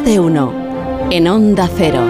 Más 0.00 0.08
de 0.08 0.18
uno. 0.18 0.50
En 1.10 1.28
Onda 1.28 1.68
Cero. 1.76 2.00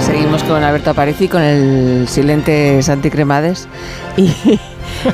Seguimos 0.00 0.42
con 0.42 0.64
Alberto 0.64 0.90
Aparici, 0.90 1.28
con 1.28 1.42
el 1.42 2.08
silente 2.08 2.82
Santi 2.82 3.10
Cremades. 3.10 3.68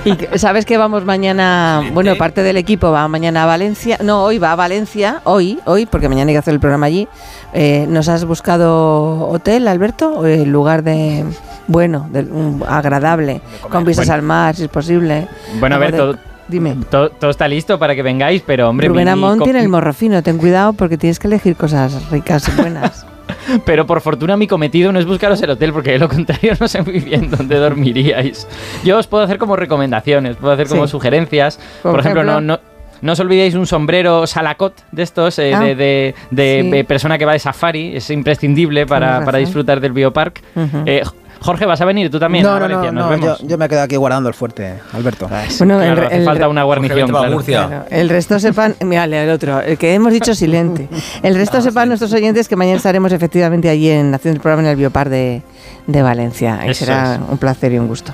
Y, 0.05 0.11
y 0.11 0.39
sabes 0.39 0.67
que 0.67 0.77
vamos 0.77 1.07
mañana, 1.07 1.83
bueno, 1.95 2.15
parte 2.17 2.43
del 2.43 2.59
equipo 2.59 2.91
va 2.91 3.09
mañana 3.09 3.45
a 3.45 3.47
Valencia. 3.47 3.97
No, 4.03 4.23
hoy 4.23 4.39
va 4.39 4.53
a 4.53 4.57
Valencia, 4.57 5.23
hoy, 5.25 5.61
hoy, 5.65 5.87
porque 5.87 6.11
mañana 6.11 6.29
hay 6.29 6.35
que 6.35 6.39
hacer 6.39 6.53
el 6.53 6.61
programa 6.61 6.87
allí. 6.87 7.09
Eh, 7.55 7.87
¿Nos 7.89 8.09
has 8.09 8.27
buscado 8.27 9.29
hotel, 9.31 9.67
Alberto? 9.67 10.11
¿O 10.11 10.27
el 10.27 10.51
lugar 10.51 10.83
de 10.83 11.25
bueno, 11.69 12.09
de, 12.11 12.23
un 12.23 12.65
agradable, 12.69 13.41
con 13.71 13.85
vistas 13.85 14.07
Bueno. 14.09 14.15
al 14.15 14.23
mar, 14.23 14.57
si 14.57 14.65
es 14.65 14.69
posible? 14.69 15.29
Bueno, 15.61 15.77
a 15.77 15.79
ver, 15.79 15.93
de- 15.93 15.99
todo, 15.99 16.17
Dime. 16.49 16.77
todo, 16.91 17.11
todo 17.11 17.31
está 17.31 17.47
listo 17.47 17.79
para 17.79 17.95
que 17.95 18.03
vengáis, 18.03 18.43
pero 18.45 18.69
hombre, 18.71 18.89
Rubén 18.89 19.09
Amón 19.09 19.39
tiene 19.41 19.61
el 19.61 19.69
morro 19.69 19.93
fino, 19.93 20.23
ten 20.23 20.39
cuidado 20.39 20.73
porque 20.73 20.99
tienes 20.99 21.19
que 21.21 21.29
elegir 21.29 21.55
cosas 21.57 22.11
ricas 22.11 22.49
y 22.49 22.53
buenas. 22.61 23.07
pero 23.67 23.87
por 23.87 24.01
fortuna 24.01 24.37
mi 24.39 24.47
cometido 24.47 24.91
no 24.91 24.99
es 24.99 25.05
buscaros 25.07 25.41
el 25.43 25.51
hotel, 25.51 25.73
porque 25.73 25.93
de 25.93 25.99
lo 25.99 26.09
contrario 26.09 26.55
no 26.59 26.67
sé 26.67 26.81
muy 26.83 27.01
bien 27.01 27.31
dónde 27.31 27.57
dormiríais. 27.57 28.49
Yo 28.85 28.97
os 28.99 29.07
puedo 29.07 29.23
hacer 29.25 29.37
como 29.39 29.55
recomendaciones, 29.57 30.37
puedo 30.37 30.53
hacer 30.55 30.67
como 30.69 30.87
Sí. 30.87 30.91
sugerencias. 30.93 31.61
Por 31.83 31.93
Por, 31.93 32.01
ejemplo, 32.01 32.25
no, 32.25 32.33
ejemplo. 32.33 32.57
no, 32.57 32.61
no 33.03 33.13
os 33.13 33.21
olvidéis 33.21 33.55
un 33.55 33.67
sombrero 33.67 34.27
salacot 34.27 34.73
de 34.91 35.03
estos, 35.03 35.39
eh, 35.39 35.53
Ah, 35.55 35.61
de, 35.61 35.75
de- 35.75 36.15
de- 36.31 36.61
sí. 36.63 36.71
de 36.71 36.85
persona 36.85 37.19
que 37.19 37.27
va 37.27 37.35
de 37.35 37.39
safari, 37.39 37.95
es 37.95 38.09
imprescindible 38.11 38.87
para, 38.87 39.21
disfrutar 39.39 39.81
del 39.81 39.93
biopark. 39.93 40.43
Eh, 40.87 41.03
Jorge, 41.41 41.67
¿vas 41.67 41.81
a 41.81 41.85
venir 41.85 42.11
tú 42.11 42.19
también? 42.19 42.45
no, 42.45 42.51
a 42.51 42.55
no, 42.55 42.61
Valencia? 42.61 42.93
no, 42.93 43.01
Nos 43.01 43.11
no, 43.11 43.17
yo, 43.17 43.23
vemos. 43.23 43.43
yo 43.49 43.59
me 43.59 43.69
quedo 43.69 43.83
aquí 43.83 43.97
guardando 43.97 44.29
el 44.29 44.35
fuerte, 44.35 44.75
Alberto. 44.93 45.29
Bueno, 45.29 45.81
el 45.81 45.87
Claro, 45.87 46.01
re- 46.01 46.07
hace 46.07 46.17
el 46.19 46.25
falta 46.25 46.49
una 46.49 46.63
guarnición. 46.65 47.09
claro. 47.09 47.31
Murcia. 47.33 47.67
Claro, 47.67 47.85
el 47.91 48.09
resto 48.09 48.39
sepan, 48.41 48.75
mira, 48.85 49.05
el 49.05 49.31
otro, 49.31 49.61
el 49.61 49.79
que 49.79 49.95
hemos 49.95 50.13
dicho 50.13 50.35
silente. 50.35 50.89
El 51.23 51.35
resto 51.37 51.61
sepan 51.61 51.89
nuestros 51.89 52.13
oyentes 52.13 52.49
que 52.49 52.57
mañana 52.57 52.77
estaremos 52.77 53.13
efectivamente 53.13 53.69
allí 53.69 53.89
en 53.91 54.13
haciendo 54.15 54.37
el 54.37 54.43
programa 54.43 54.63
en 54.63 54.69
el 54.71 54.77
Biopar 54.77 55.09
de, 55.09 55.43
de 55.87 56.03
Valencia. 56.03 56.61
Y 56.67 56.71
Eso 56.71 56.85
será 56.87 57.15
es. 57.15 57.21
un 57.31 57.39
placer 57.39 57.73
y 57.73 57.79
un 57.79 57.87
gusto. 57.89 58.13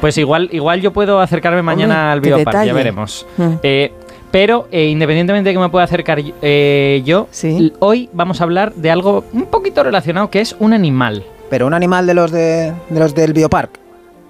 Pues 0.00 0.16
igual, 0.18 0.48
igual 0.52 0.80
yo 0.80 0.92
puedo 0.92 1.20
acercarme 1.20 1.62
mañana 1.62 2.12
Hombre, 2.14 2.32
al 2.32 2.38
detalle. 2.44 2.66
ya 2.68 2.72
veremos. 2.72 3.26
Mm. 3.36 3.44
Eh, 3.62 3.92
pero 4.30 4.68
eh, 4.70 4.84
independientemente 4.86 5.48
de 5.50 5.54
que 5.54 5.58
me 5.60 5.68
pueda 5.70 5.84
acercar 5.84 6.18
eh, 6.40 7.02
yo, 7.04 7.26
Sí. 7.30 7.72
hoy 7.80 8.08
vamos 8.12 8.40
a 8.40 8.44
hablar 8.44 8.72
de 8.74 8.90
algo 8.90 9.24
un 9.32 9.46
poquito 9.46 9.82
relacionado, 9.82 10.30
que 10.30 10.40
es 10.40 10.54
un 10.58 10.72
animal. 10.72 11.24
Pero 11.50 11.66
un 11.66 11.74
animal 11.74 12.06
de 12.06 12.14
los 12.14 12.30
de, 12.30 12.72
de 12.88 13.00
los 13.00 13.14
del 13.14 13.32
biopark. 13.34 13.70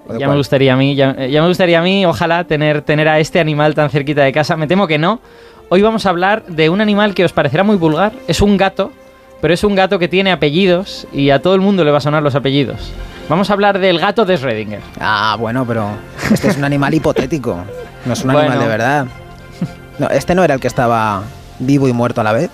¿O 0.09 0.13
de 0.15 0.19
Ya 0.19 0.27
cuál? 0.27 0.31
me 0.31 0.37
gustaría 0.39 0.73
a 0.73 0.77
mí, 0.77 0.95
ya, 0.97 1.15
eh, 1.19 1.31
ya 1.31 1.43
me 1.43 1.49
gustaría 1.49 1.79
a 1.79 1.83
mí, 1.83 2.05
ojalá 2.07 2.45
tener, 2.45 2.83
tener 2.83 3.09
a 3.09 3.19
este 3.21 3.39
animal 3.39 3.75
tan 3.75 3.91
cerquita 3.91 4.23
de 4.23 4.33
casa. 4.33 4.57
Me 4.57 4.67
temo 4.67 4.87
que 4.87 4.99
no. 4.99 5.21
Hoy 5.69 5.83
vamos 5.83 6.07
a 6.07 6.11
hablar 6.11 6.45
de 6.47 6.69
un 6.71 6.81
animal 6.81 7.15
que 7.15 7.25
os 7.25 7.33
parecerá 7.33 7.63
muy 7.63 7.77
vulgar. 7.77 8.13
Es 8.27 8.41
un 8.41 8.57
gato, 8.57 8.91
pero 9.41 9.55
es 9.55 9.63
un 9.63 9.75
gato 9.77 9.99
que 9.99 10.09
tiene 10.09 10.33
apellidos 10.33 11.07
y 11.13 11.31
a 11.31 11.41
todo 11.43 11.55
el 11.55 11.61
mundo 11.61 11.85
le 11.85 11.91
va 11.93 11.99
a 11.99 12.01
sonar 12.01 12.23
los 12.23 12.35
apellidos. 12.35 12.93
Vamos 13.29 13.51
a 13.51 13.53
hablar 13.53 13.79
del 13.79 14.01
gato 14.01 14.25
de 14.25 14.37
Schrödinger. 14.37 14.81
Ah, 14.99 15.37
bueno, 15.39 15.65
pero 15.65 15.91
este 16.33 16.49
es 16.49 16.57
un 16.57 16.65
animal 16.65 16.93
hipotético. 16.95 17.59
No 18.07 18.13
es 18.15 18.25
un 18.25 18.33
Bueno. 18.33 18.41
animal 18.49 18.59
de 18.61 18.67
verdad. 18.67 19.07
No, 20.01 20.09
este 20.09 20.35
no 20.35 20.43
era 20.43 20.55
el 20.55 20.61
que 20.61 20.67
estaba 20.67 21.23
vivo 21.61 21.87
y 21.87 21.93
muerto 21.93 22.23
a 22.23 22.25
la 22.25 22.33
vez. 22.33 22.51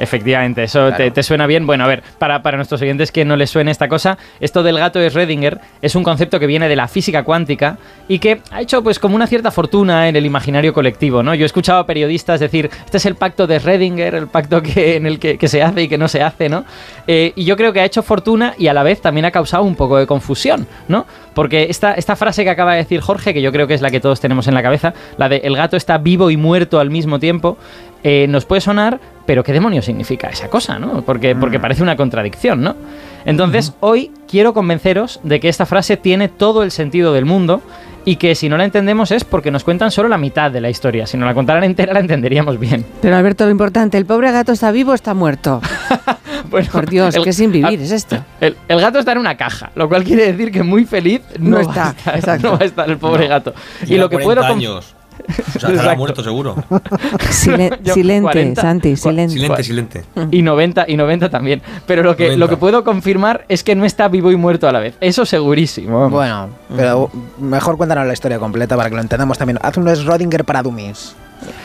Efectivamente, 0.00 0.64
eso 0.64 0.80
Claro. 0.88 0.96
te, 0.96 1.10
te 1.10 1.22
suena 1.22 1.46
bien. 1.46 1.66
Bueno, 1.66 1.84
a 1.84 1.86
ver, 1.86 2.02
para, 2.18 2.42
para 2.42 2.56
nuestros 2.56 2.80
oyentes 2.82 3.12
que 3.12 3.24
no 3.24 3.36
les 3.36 3.50
suene 3.50 3.70
esta 3.70 3.86
cosa, 3.86 4.18
esto 4.40 4.62
del 4.62 4.78
gato 4.78 4.98
de 4.98 5.10
Schrödinger 5.10 5.60
es 5.82 5.94
un 5.94 6.02
concepto 6.02 6.40
que 6.40 6.46
viene 6.46 6.68
de 6.68 6.74
la 6.76 6.88
física 6.88 7.22
cuántica 7.22 7.76
y 8.08 8.18
que 8.18 8.40
ha 8.50 8.62
hecho 8.62 8.82
pues 8.82 8.98
como 8.98 9.14
una 9.14 9.26
cierta 9.26 9.50
fortuna 9.50 10.08
en 10.08 10.16
el 10.16 10.24
imaginario 10.26 10.72
colectivo, 10.72 11.22
¿no? 11.22 11.34
Yo 11.34 11.44
he 11.44 11.46
escuchado 11.46 11.80
a 11.80 11.86
periodistas 11.86 12.40
decir, 12.40 12.70
este 12.84 12.96
es 12.96 13.06
el 13.06 13.14
pacto 13.14 13.46
de 13.46 13.60
Schrödinger, 13.60 14.14
el 14.14 14.26
pacto 14.28 14.62
que, 14.62 14.96
en 14.96 15.06
el 15.06 15.18
que, 15.18 15.36
que 15.38 15.48
se 15.48 15.62
hace 15.62 15.82
y 15.82 15.88
que 15.88 15.98
no 15.98 16.08
se 16.08 16.22
hace, 16.22 16.48
¿no? 16.48 16.64
Eh, 17.06 17.32
y 17.36 17.44
yo 17.44 17.56
creo 17.56 17.72
que 17.72 17.80
ha 17.80 17.84
hecho 17.84 18.02
fortuna 18.02 18.54
y 18.58 18.68
a 18.68 18.74
la 18.74 18.82
vez 18.82 19.00
también 19.02 19.26
ha 19.26 19.30
causado 19.30 19.64
un 19.64 19.76
poco 19.76 19.98
de 19.98 20.06
confusión, 20.06 20.66
¿no? 20.88 21.06
Porque 21.34 21.66
esta, 21.68 21.92
esta 21.92 22.16
frase 22.16 22.42
que 22.42 22.50
acaba 22.50 22.72
de 22.72 22.78
decir 22.78 23.00
Jorge, 23.00 23.34
que 23.34 23.42
yo 23.42 23.52
creo 23.52 23.66
que 23.66 23.74
es 23.74 23.82
la 23.82 23.90
que 23.90 24.00
todos 24.00 24.18
tenemos 24.20 24.48
en 24.48 24.54
la 24.54 24.62
cabeza, 24.62 24.94
la 25.18 25.28
de 25.28 25.36
el 25.44 25.56
gato 25.56 25.76
está 25.76 25.98
vivo 25.98 26.30
y 26.30 26.36
muerto 26.36 26.80
al 26.80 26.90
mismo 26.90 27.18
tiempo, 27.18 27.56
eh, 28.02 28.26
nos 28.28 28.46
puede 28.46 28.60
sonar, 28.62 28.98
pero 29.30 29.44
¿qué 29.44 29.52
demonios 29.52 29.84
significa 29.84 30.26
esa 30.26 30.48
cosa, 30.48 30.80
no? 30.80 31.02
Porque, 31.02 31.36
porque 31.36 31.60
parece 31.60 31.84
una 31.84 31.94
contradicción, 31.94 32.62
¿no? 32.62 32.74
Entonces, 33.24 33.74
hoy 33.78 34.10
quiero 34.26 34.52
convenceros 34.52 35.20
de 35.22 35.38
que 35.38 35.48
esta 35.48 35.66
frase 35.66 35.96
tiene 35.96 36.26
todo 36.26 36.64
el 36.64 36.72
sentido 36.72 37.12
del 37.12 37.26
mundo 37.26 37.62
y 38.04 38.16
que 38.16 38.34
si 38.34 38.48
no 38.48 38.56
la 38.56 38.64
entendemos 38.64 39.12
es 39.12 39.22
porque 39.22 39.52
nos 39.52 39.62
cuentan 39.62 39.92
solo 39.92 40.08
la 40.08 40.18
mitad 40.18 40.50
de 40.50 40.60
la 40.60 40.68
historia. 40.68 41.06
Si 41.06 41.16
nos 41.16 41.28
la 41.28 41.34
contaran 41.34 41.62
entera 41.62 41.92
la 41.92 42.00
entenderíamos 42.00 42.58
bien. 42.58 42.84
Pero 43.00 43.14
Alberto, 43.14 43.44
lo 43.44 43.52
importante, 43.52 43.98
¿el 43.98 44.04
pobre 44.04 44.32
gato 44.32 44.50
está 44.50 44.72
vivo 44.72 44.90
o 44.90 44.94
está 44.94 45.14
muerto? 45.14 45.60
Bueno, 46.50 46.68
Por 46.72 46.90
Dios, 46.90 47.14
el- 47.14 47.22
que 47.22 47.32
sin 47.32 47.52
vivir 47.52 47.78
ah, 47.78 47.84
es 47.84 47.92
esto. 47.92 48.16
El, 48.40 48.56
el 48.66 48.80
gato 48.80 48.98
está 48.98 49.12
en 49.12 49.18
una 49.18 49.36
caja, 49.36 49.70
lo 49.76 49.88
cual 49.88 50.02
quiere 50.02 50.32
decir 50.32 50.50
que 50.50 50.64
muy 50.64 50.84
feliz 50.84 51.20
no, 51.38 51.50
No 51.50 51.56
va 51.58 51.62
está, 51.62 51.86
a 51.86 51.90
estar, 51.92 52.16
exacto. 52.16 52.46
no 52.50 52.52
va 52.58 52.62
a 52.62 52.66
estar 52.66 52.90
el 52.90 52.96
pobre 52.98 53.28
gato. 53.28 53.54
Y 53.86 53.96
lo 53.96 54.08
que 54.08 54.16
40 54.18 54.24
puedo 54.24 54.42
años. 54.52 54.96
O 55.56 55.58
sea, 55.60 55.70
estará 55.70 55.94
muerto 55.96 56.22
seguro. 56.22 56.56
Silen- 57.30 57.78
Yo, 57.82 57.94
silente, 57.94 58.22
40, 58.22 58.60
Santi, 58.62 58.96
silente. 58.96 59.34
Silente, 59.34 59.62
silente. 59.64 60.04
y 60.30 60.42
90 60.42 60.84
y 60.88 60.96
90 60.96 61.30
también. 61.30 61.62
Pero 61.86 62.02
lo 62.02 62.16
que, 62.16 62.24
90. 62.24 62.38
lo 62.38 62.48
que 62.48 62.56
puedo 62.56 62.84
confirmar 62.84 63.44
es 63.48 63.62
que 63.64 63.74
no 63.74 63.84
está 63.84 64.08
vivo 64.08 64.30
y 64.32 64.36
muerto 64.36 64.68
a 64.68 64.72
la 64.72 64.80
vez. 64.80 64.94
Eso 65.00 65.24
segurísimo. 65.26 66.08
Bueno, 66.10 66.48
pero 66.76 67.10
mejor 67.38 67.76
cuéntanos 67.76 68.06
la 68.06 68.12
historia 68.12 68.38
completa 68.38 68.76
para 68.76 68.88
que 68.88 68.96
lo 68.96 69.02
entendamos 69.02 69.38
también. 69.38 69.58
Haz 69.62 69.76
un 69.76 69.86
Schrödinger 69.86 70.44
para 70.44 70.62
dummies. 70.62 71.14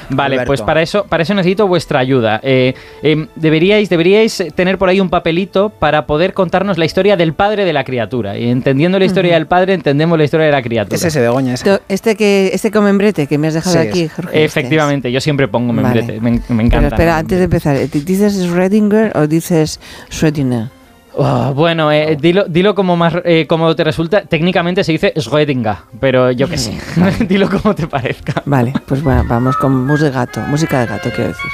Vale, 0.10 0.36
Alberto. 0.36 0.48
pues 0.48 0.62
para 0.62 0.82
eso, 0.82 1.06
para 1.06 1.24
eso 1.24 1.34
necesito 1.34 1.68
vuestra 1.68 2.00
ayuda. 2.00 2.40
Eh, 2.44 2.74
em, 3.02 3.28
deberíais, 3.36 3.90
deberíais 3.90 4.44
tener 4.56 4.78
por 4.78 4.90
ahí 4.90 5.00
un 5.00 5.10
papelito 5.10 5.70
para 5.70 6.06
poder 6.06 6.34
contarnos 6.34 6.78
la 6.78 6.86
historia 6.86 7.18
del 7.18 7.34
padre 7.34 7.66
de 7.66 7.74
la 7.74 7.84
criatura. 7.84 8.38
Y 8.38 8.50
entendiendo 8.50 9.00
la 9.00 9.06
historia 9.06 9.34
del 9.36 9.48
padre, 9.48 9.74
entendemos 9.74 10.18
la 10.18 10.24
historia 10.24 10.46
de 10.46 10.52
la 10.52 10.62
criatura. 10.62 10.96
Es 10.96 11.04
ese 11.04 11.22
Begoña, 11.22 11.54
ese. 11.56 11.80
Este 11.90 12.16
que 12.16 12.52
este 12.54 12.72
con 12.72 12.84
membrete 12.84 13.28
que 13.28 13.38
me 13.38 13.48
has 13.48 13.54
dejado 13.56 13.82
Sí, 13.82 13.88
aquí, 13.88 14.08
Jorge. 14.08 14.32
este 14.32 14.44
Efectivamente, 14.46 15.12
yo 15.12 15.20
siempre 15.22 15.48
pongo 15.48 15.74
Vale. 15.74 16.02
membrete. 16.02 16.22
Me, 16.22 16.32
me 16.32 16.40
Pero 16.48 16.62
encanta. 16.62 16.88
espera, 16.88 17.18
antes 17.18 17.38
de 17.38 17.44
empezar, 17.46 17.76
¿eh, 17.76 17.88
¿dices 17.92 18.46
Schrödinger 18.48 19.12
o 19.16 19.28
dices 19.28 19.80
Schrödinger? 20.12 20.70
Oh, 21.18 21.54
bueno, 21.54 21.92
eh, 21.94 22.18
dilo, 22.20 22.44
dilo 22.46 22.76
como 22.76 22.98
más 22.98 23.14
eh, 23.24 23.46
como 23.48 23.74
te 23.76 23.84
resulta. 23.86 24.24
Técnicamente 24.24 24.84
se 24.84 24.92
dice 24.92 25.14
Schrödinger, 25.16 25.78
pero 26.00 26.32
yo 26.32 26.50
qué 26.50 26.58
sé. 26.58 26.78
dilo 27.28 27.50
como 27.50 27.74
te 27.74 27.88
parezca. 27.88 28.42
Vale, 28.46 28.74
pues 28.86 29.02
bueno, 29.02 29.24
vamos 29.28 29.56
con 29.56 29.86
música 29.86 30.10
de 30.10 30.12
gato, 30.12 30.42
música 30.42 30.82
de 30.82 30.88
gato, 30.88 31.10
quiero 31.16 31.30
decir. 31.30 31.52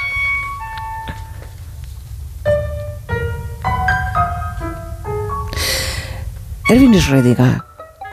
Erwin 6.68 6.94
Schrödinger 6.94 7.62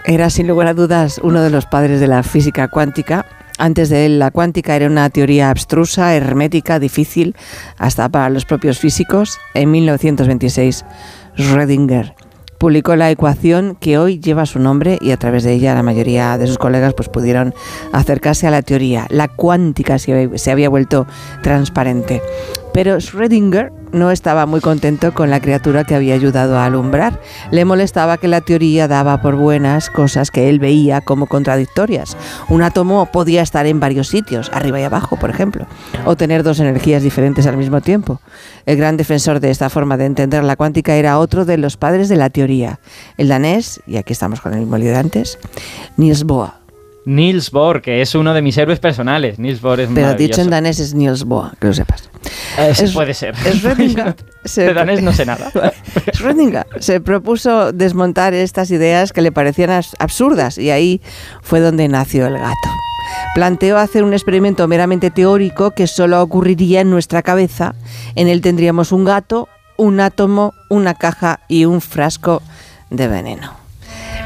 era 0.06 0.30
sin 0.30 0.48
lugar 0.48 0.68
a 0.68 0.74
dudas 0.74 1.20
uno 1.24 1.42
de 1.42 1.50
los 1.50 1.66
padres 1.66 2.00
de 2.00 2.08
la 2.08 2.22
física 2.24 2.68
cuántica. 2.68 3.26
Antes 3.58 3.90
de 3.90 4.06
él, 4.06 4.20
la 4.20 4.32
cuántica 4.32 4.76
era 4.76 4.88
una 4.88 5.10
teoría 5.10 5.50
abstrusa, 5.50 6.16
hermética, 6.16 6.80
difícil, 6.80 7.36
hasta 7.78 8.08
para 8.08 8.30
los 8.30 8.46
propios 8.46 8.80
físicos. 8.80 9.38
En 9.54 9.72
1926, 9.72 10.86
Schrödinger 11.40 12.16
publicó 12.58 12.98
la 12.98 13.10
ecuación 13.10 13.78
que 13.80 13.98
hoy 13.98 14.20
lleva 14.20 14.46
su 14.46 14.60
nombre 14.60 15.00
y 15.02 15.12
a 15.12 15.18
través 15.18 15.44
de 15.44 15.54
ella 15.54 15.74
la 15.74 15.84
mayoría 15.84 16.38
de 16.38 16.46
sus 16.46 16.58
colegas 16.58 16.94
pues 16.94 17.08
pudieron 17.08 17.54
acercarse 17.94 18.46
a 18.48 18.52
la 18.52 18.62
teoría. 18.62 19.08
La 19.10 19.30
cuántica 19.30 19.98
se 19.98 20.12
había, 20.12 20.38
se 20.38 20.52
había 20.52 20.68
vuelto 20.68 21.08
transparente. 21.42 22.22
Pero 22.80 22.96
Schrödinger 22.96 23.74
no 23.92 24.10
estaba 24.10 24.46
muy 24.46 24.62
contento 24.62 25.14
con 25.14 25.30
la 25.30 25.42
criatura 25.42 25.84
que 25.84 25.96
había 25.96 26.14
ayudado 26.14 26.58
a 26.58 26.64
alumbrar. 26.64 27.20
Le 27.52 27.66
molestaba 27.66 28.16
que 28.16 28.30
la 28.30 28.40
teoría 28.40 28.88
daba 28.88 29.22
por 29.22 29.36
buenas 29.36 29.90
cosas 29.90 30.32
que 30.32 30.48
él 30.48 30.60
veía 30.60 31.02
como 31.02 31.28
contradictorias. 31.28 32.16
Un 32.48 32.62
átomo 32.62 33.08
podía 33.08 33.42
estar 33.42 33.66
en 33.66 33.82
varios 33.82 34.08
sitios, 34.08 34.50
arriba 34.54 34.80
y 34.80 34.84
abajo, 34.84 35.18
por 35.18 35.30
ejemplo, 35.30 35.68
o 36.06 36.16
tener 36.16 36.42
dos 36.42 36.62
energías 36.62 37.04
diferentes 37.04 37.48
al 37.48 37.58
mismo 37.58 37.82
tiempo. 37.82 38.22
El 38.66 38.78
gran 38.78 38.96
defensor 38.96 39.42
de 39.42 39.52
esta 39.52 39.70
forma 39.70 39.98
de 39.98 40.06
entender 40.06 40.46
la 40.46 40.56
cuántica 40.56 40.96
era 40.96 41.20
otro 41.20 41.44
de 41.44 41.58
los 41.58 41.76
padres 41.76 42.08
de 42.08 42.16
la 42.16 42.30
teoría, 42.30 42.80
el 43.18 43.28
danés, 43.28 43.82
y 43.88 43.98
aquí 43.98 44.14
estamos 44.14 44.40
con 44.40 44.54
el 44.54 44.62
mismo 44.62 44.78
lío 44.78 44.92
de 44.92 45.00
antes, 45.00 45.38
Niels 45.98 46.24
Bohr. 46.24 46.59
Niels 47.06 47.50
Bohr, 47.52 47.82
que 47.82 48.02
es 48.02 48.14
uno 48.14 48.34
de 48.34 48.42
mis 48.42 48.58
héroes 48.58 48.80
personales. 48.80 49.40
Niels 49.40 49.62
Bohr 49.62 49.80
es 49.80 49.90
Pero 49.94 50.14
dicho 50.16 50.42
en 50.42 50.50
danés 50.50 50.80
es 50.80 50.94
Niels 50.94 51.24
Bohr, 51.24 51.52
que 51.60 51.68
lo 51.68 51.74
sepas. 51.74 52.10
Eh, 52.58 52.74
es- 52.78 52.92
puede 52.92 53.14
ser. 53.14 53.36
Schrödinger 53.36 54.16
se- 54.46 54.64
de 54.66 54.74
danés 54.74 55.02
no 55.02 55.14
sé 55.14 55.26
nada. 55.26 55.52
Schrödinger 56.14 56.66
se 56.80 57.00
propuso 57.00 57.72
desmontar 57.72 58.34
estas 58.34 58.70
ideas 58.72 59.14
que 59.14 59.22
le 59.22 59.32
parecían 59.32 59.70
as- 59.72 59.96
absurdas 60.00 60.58
y 60.58 60.70
ahí 60.72 61.02
fue 61.42 61.60
donde 61.62 61.88
nació 61.88 62.28
el 62.28 62.38
gato. 62.38 62.70
Planteó 63.34 63.78
hacer 63.78 64.04
un 64.04 64.14
experimento 64.14 64.68
meramente 64.68 65.10
teórico 65.10 65.72
que 65.72 65.88
solo 65.88 66.22
ocurriría 66.22 66.82
en 66.82 66.90
nuestra 66.92 67.24
cabeza. 67.24 67.74
En 68.16 68.28
él 68.28 68.42
tendríamos 68.42 68.92
un 68.92 69.06
gato, 69.06 69.48
un 69.78 70.00
átomo, 70.00 70.54
una 70.70 70.94
caja 70.94 71.40
y 71.48 71.66
un 71.66 71.82
frasco 71.82 72.44
de 72.90 73.08
veneno. 73.08 73.54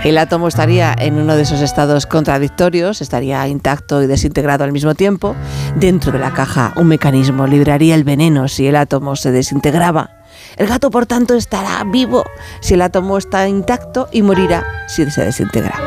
El 0.04 0.18
átomo 0.18 0.50
estaría 0.50 0.94
en 0.98 1.18
uno 1.18 1.38
de 1.38 1.44
esos 1.44 1.62
estados 1.62 2.06
contradictorios, 2.06 3.02
estaría 3.02 3.48
intacto 3.48 4.04
y 4.04 4.08
desintegrado 4.08 4.66
al 4.66 4.74
mismo 4.74 4.96
tiempo. 4.96 5.34
Dentro 5.76 6.12
de 6.12 6.20
la 6.20 6.34
caja 6.34 6.74
un 6.76 6.88
mecanismo 6.88 7.48
libraría 7.48 7.96
el 7.96 8.04
veneno 8.04 8.50
si 8.50 8.68
el 8.68 8.76
átomo 8.76 9.16
se 9.16 9.32
desintegraba. 9.32 10.10
El 10.58 10.68
gato, 10.68 10.92
por 10.92 11.06
tanto, 11.06 11.36
estará 11.36 11.82
vivo 11.86 12.26
si 12.60 12.74
el 12.74 12.82
átomo 12.82 13.18
está 13.18 13.48
intacto 13.48 14.10
y 14.12 14.24
morirá 14.24 14.66
si 14.88 15.10
se 15.10 15.24
desintegra. 15.24 15.80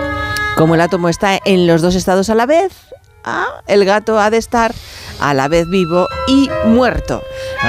Como 0.56 0.74
el 0.74 0.80
átomo 0.80 1.10
está 1.10 1.38
en 1.44 1.66
los 1.66 1.82
dos 1.82 1.94
estados 1.94 2.30
a 2.30 2.34
la 2.34 2.46
vez, 2.46 2.72
ah, 3.22 3.60
el 3.66 3.84
gato 3.84 4.18
ha 4.18 4.30
de 4.30 4.38
estar 4.38 4.74
a 5.20 5.34
la 5.34 5.48
vez 5.48 5.68
vivo 5.68 6.08
y 6.26 6.48
muerto. 6.64 7.22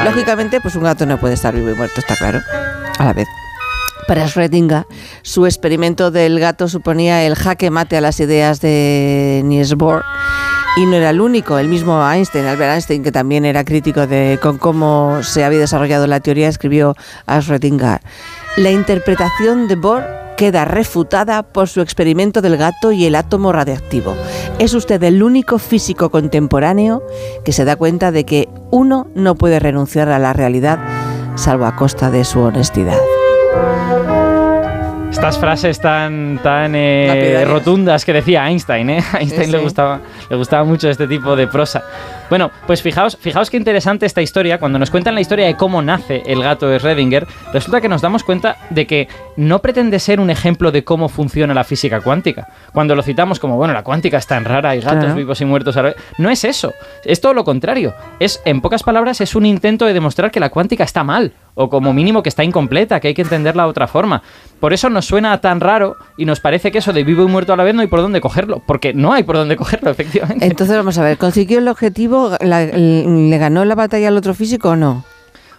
Lógicamente, 0.06 0.62
pues 0.62 0.76
un 0.76 0.84
gato 0.84 1.06
no 1.06 1.20
puede 1.20 1.34
estar 1.34 1.54
vivo 1.54 1.70
y 1.70 1.76
muerto, 1.76 2.00
está 2.00 2.16
claro, 2.16 2.40
a 2.98 3.04
la 3.04 3.12
vez. 3.12 3.28
Para 4.08 4.26
Schrödinger, 4.26 4.86
su 5.22 5.46
experimento 5.46 6.12
del 6.12 6.40
gato 6.40 6.70
suponía 6.70 7.24
el 7.24 7.36
jaque 7.36 7.70
mate 7.70 7.98
a 7.98 8.02
las 8.02 8.20
ideas 8.22 8.62
de 8.62 9.42
Niels 9.44 9.76
Bohr. 9.76 10.04
Y 10.78 10.86
no 10.86 10.96
era 10.96 11.10
el 11.10 11.20
único, 11.20 11.58
el 11.58 11.68
mismo 11.68 12.08
Einstein, 12.10 12.46
Albert 12.46 12.74
Einstein, 12.74 13.04
que 13.04 13.12
también 13.12 13.44
era 13.46 13.66
crítico 13.66 14.08
de 14.08 14.40
con 14.42 14.60
cómo 14.60 15.24
se 15.24 15.44
había 15.44 15.60
desarrollado 15.60 16.08
la 16.08 16.20
teoría, 16.22 16.48
escribió 16.48 16.96
a 17.26 17.40
Schrödinger. 17.40 18.00
La 18.56 18.72
interpretación 18.72 19.68
de 19.68 19.76
Bohr 19.76 20.06
queda 20.38 20.64
refutada 20.66 21.44
por 21.44 21.68
su 21.68 21.82
experimento 21.82 22.42
del 22.42 22.56
gato 22.56 22.92
y 22.94 23.08
el 23.08 23.16
átomo 23.16 23.52
radiactivo. 23.52 24.16
Es 24.60 24.74
usted 24.74 25.04
el 25.04 25.22
único 25.22 25.58
físico 25.58 26.12
contemporáneo 26.12 27.04
que 27.44 27.52
se 27.52 27.66
da 27.66 27.76
cuenta 27.76 28.12
de 28.12 28.24
que 28.24 28.48
uno 28.72 29.08
no 29.16 29.36
puede 29.36 29.60
renunciar 29.60 30.10
a 30.10 30.20
la 30.20 30.32
realidad 30.32 30.80
salvo 31.36 31.66
a 31.66 31.76
costa 31.76 32.10
de 32.12 32.24
su 32.24 32.40
honestidad. 32.40 32.98
Estas 35.12 35.40
frases 35.40 35.82
tan, 35.82 36.40
tan 36.44 36.74
eh, 36.76 37.44
rotundas 37.46 38.06
que 38.06 38.14
decía 38.14 38.48
Einstein, 38.48 38.90
¿eh? 38.92 39.04
A 39.14 39.18
Einstein 39.20 39.46
Sí, 39.46 39.52
le, 39.52 39.58
sí. 39.58 39.64
gustaba, 39.64 40.00
le 40.30 40.36
gustaba 40.36 40.64
mucho 40.64 40.90
este 40.90 41.08
tipo 41.08 41.36
de 41.36 41.48
prosa. 41.48 41.84
Bueno, 42.30 42.52
pues 42.66 42.82
fijaos, 42.82 43.18
fijaos 43.18 43.50
qué 43.50 43.58
interesante 43.58 44.06
esta 44.06 44.22
historia. 44.22 44.60
Cuando 44.60 44.78
nos 44.80 44.90
cuentan 44.92 45.16
la 45.16 45.22
historia 45.22 45.46
de 45.46 45.56
cómo 45.56 45.82
nace 45.82 46.24
el 46.26 46.44
gato 46.44 46.68
de 46.68 46.78
Schrödinger, 46.80 47.26
resulta 47.54 47.80
que 47.82 47.88
nos 47.90 48.02
damos 48.02 48.24
cuenta 48.24 48.58
de 48.70 48.86
que 48.86 49.08
no 49.38 49.60
pretende 49.60 50.00
ser 50.00 50.20
un 50.20 50.30
ejemplo 50.30 50.72
de 50.72 50.84
cómo 50.84 51.08
funciona 51.10 51.54
la 51.54 51.64
física 51.64 52.02
cuántica. 52.02 52.48
Cuando 52.74 52.96
lo 52.96 53.02
citamos 53.04 53.40
como, 53.40 53.56
bueno, 53.58 53.74
la 53.74 53.84
cuántica 53.84 54.18
es 54.18 54.28
tan 54.28 54.44
rara, 54.46 54.72
hay 54.72 54.82
gatos 54.82 54.98
Claro. 54.98 55.16
vivos 55.16 55.40
y 55.42 55.46
muertos 55.46 55.78
a 55.78 55.82
la 55.84 55.90
vez. 55.90 55.96
No 56.18 56.30
es 56.30 56.44
eso. 56.44 56.74
Es 57.06 57.22
todo 57.22 57.34
lo 57.34 57.44
contrario. 57.44 57.94
Es, 58.20 58.42
en 58.46 58.62
pocas 58.62 58.84
palabras, 58.84 59.22
es 59.22 59.36
un 59.36 59.46
intento 59.46 59.86
de 59.86 59.94
demostrar 59.94 60.32
que 60.32 60.40
la 60.40 60.50
cuántica 60.50 60.84
está 60.84 61.04
mal. 61.04 61.34
O 61.60 61.70
como 61.70 61.92
mínimo 61.92 62.22
que 62.22 62.30
está 62.30 62.44
incompleta, 62.44 63.00
que 63.00 63.08
hay 63.08 63.14
que 63.16 63.24
entenderla 63.24 63.64
de 63.64 63.70
otra 63.70 63.88
forma. 63.88 64.22
Por 64.60 64.74
eso 64.74 64.92
nos 64.92 65.06
suena 65.06 65.40
tan 65.42 65.60
raro 65.60 65.96
y 66.16 66.26
nos 66.26 66.40
parece 66.40 66.72
que 66.72 66.78
eso 66.80 66.94
de 66.94 67.04
vivo 67.04 67.24
y 67.24 67.28
muerto 67.28 67.54
a 67.54 67.58
la 67.58 67.64
vez 67.64 67.74
no 67.74 67.82
hay 67.82 67.88
por 67.88 68.00
dónde 68.02 68.22
cogerlo. 68.22 68.62
Porque 68.68 68.94
no 68.94 69.12
hay 69.14 69.24
por 69.24 69.38
dónde 69.38 69.56
cogerlo, 69.56 69.90
efectivamente. 69.90 70.46
Entonces 70.46 70.76
vamos 70.76 70.98
a 71.00 71.04
ver, 71.04 71.18
¿consiguió 71.18 71.58
el 71.60 71.68
objetivo? 71.68 72.17
La- 72.42 72.66
¿Le 72.66 73.38
ganó 73.38 73.66
la 73.66 73.76
batalla 73.76 74.08
al 74.10 74.18
otro 74.18 74.34
físico 74.34 74.70
o 74.70 74.76
no? 74.76 75.04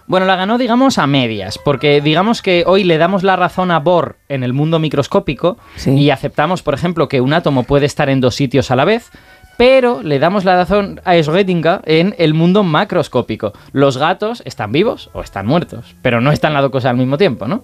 Bueno, 0.07 0.25
la 0.25 0.35
ganó, 0.35 0.57
digamos, 0.57 0.97
a 0.97 1.05
medias, 1.05 1.59
porque 1.63 2.01
digamos 2.01 2.41
que 2.41 2.63
hoy 2.65 2.83
le 2.83 2.97
damos 2.97 3.21
la 3.21 3.35
razón 3.35 3.69
a 3.69 3.79
Bohr 3.79 4.15
en 4.27 4.43
el 4.43 4.53
mundo 4.53 4.79
microscópico 4.79 5.57
Sí. 5.75 5.91
y 5.91 6.09
aceptamos, 6.09 6.63
por 6.63 6.73
ejemplo, 6.73 7.07
que 7.07 7.21
un 7.21 7.31
átomo 7.33 7.61
puede 7.63 7.85
estar 7.85 8.09
en 8.09 8.19
dos 8.19 8.33
sitios 8.33 8.71
a 8.71 8.75
la 8.75 8.85
vez, 8.85 9.11
pero 9.55 10.01
le 10.01 10.17
damos 10.17 10.45
la 10.45 10.55
razón 10.55 10.99
a 11.05 11.13
Schrödinger 11.15 11.81
en 11.85 12.15
el 12.17 12.33
mundo 12.33 12.63
macroscópico. 12.63 13.53
Los 13.71 13.97
gatos 13.97 14.41
están 14.45 14.71
vivos 14.71 15.11
o 15.13 15.21
están 15.21 15.45
muertos, 15.45 15.95
pero 16.01 16.21
no 16.21 16.31
están 16.31 16.53
las 16.53 16.63
dos 16.63 16.71
cosas 16.71 16.89
al 16.91 16.97
mismo 16.97 17.17
tiempo, 17.19 17.47
¿no? 17.47 17.63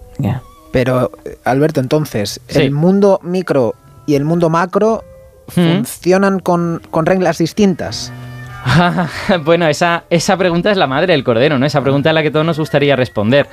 Pero, 0.72 1.10
eh, 1.24 1.38
Alberto, 1.44 1.80
entonces, 1.80 2.40
Sí. 2.46 2.60
el 2.60 2.70
mundo 2.70 3.18
micro 3.24 3.74
y 4.06 4.14
el 4.14 4.24
mundo 4.24 4.50
macro 4.50 5.02
Hmm. 5.56 5.78
funcionan 5.78 6.38
con, 6.40 6.80
con 6.90 7.06
reglas 7.06 7.38
distintas. 7.38 8.12
bueno, 9.44 9.66
esa, 9.68 10.04
esa 10.10 10.36
pregunta 10.36 10.70
es 10.70 10.76
la 10.76 10.86
madre 10.86 11.12
del 11.12 11.24
cordero, 11.24 11.58
¿no? 11.58 11.66
Esa 11.66 11.80
pregunta 11.80 12.10
es 12.10 12.14
la 12.14 12.22
que 12.22 12.30
todos 12.30 12.46
nos 12.46 12.58
gustaría 12.58 12.96
responder. 12.96 13.46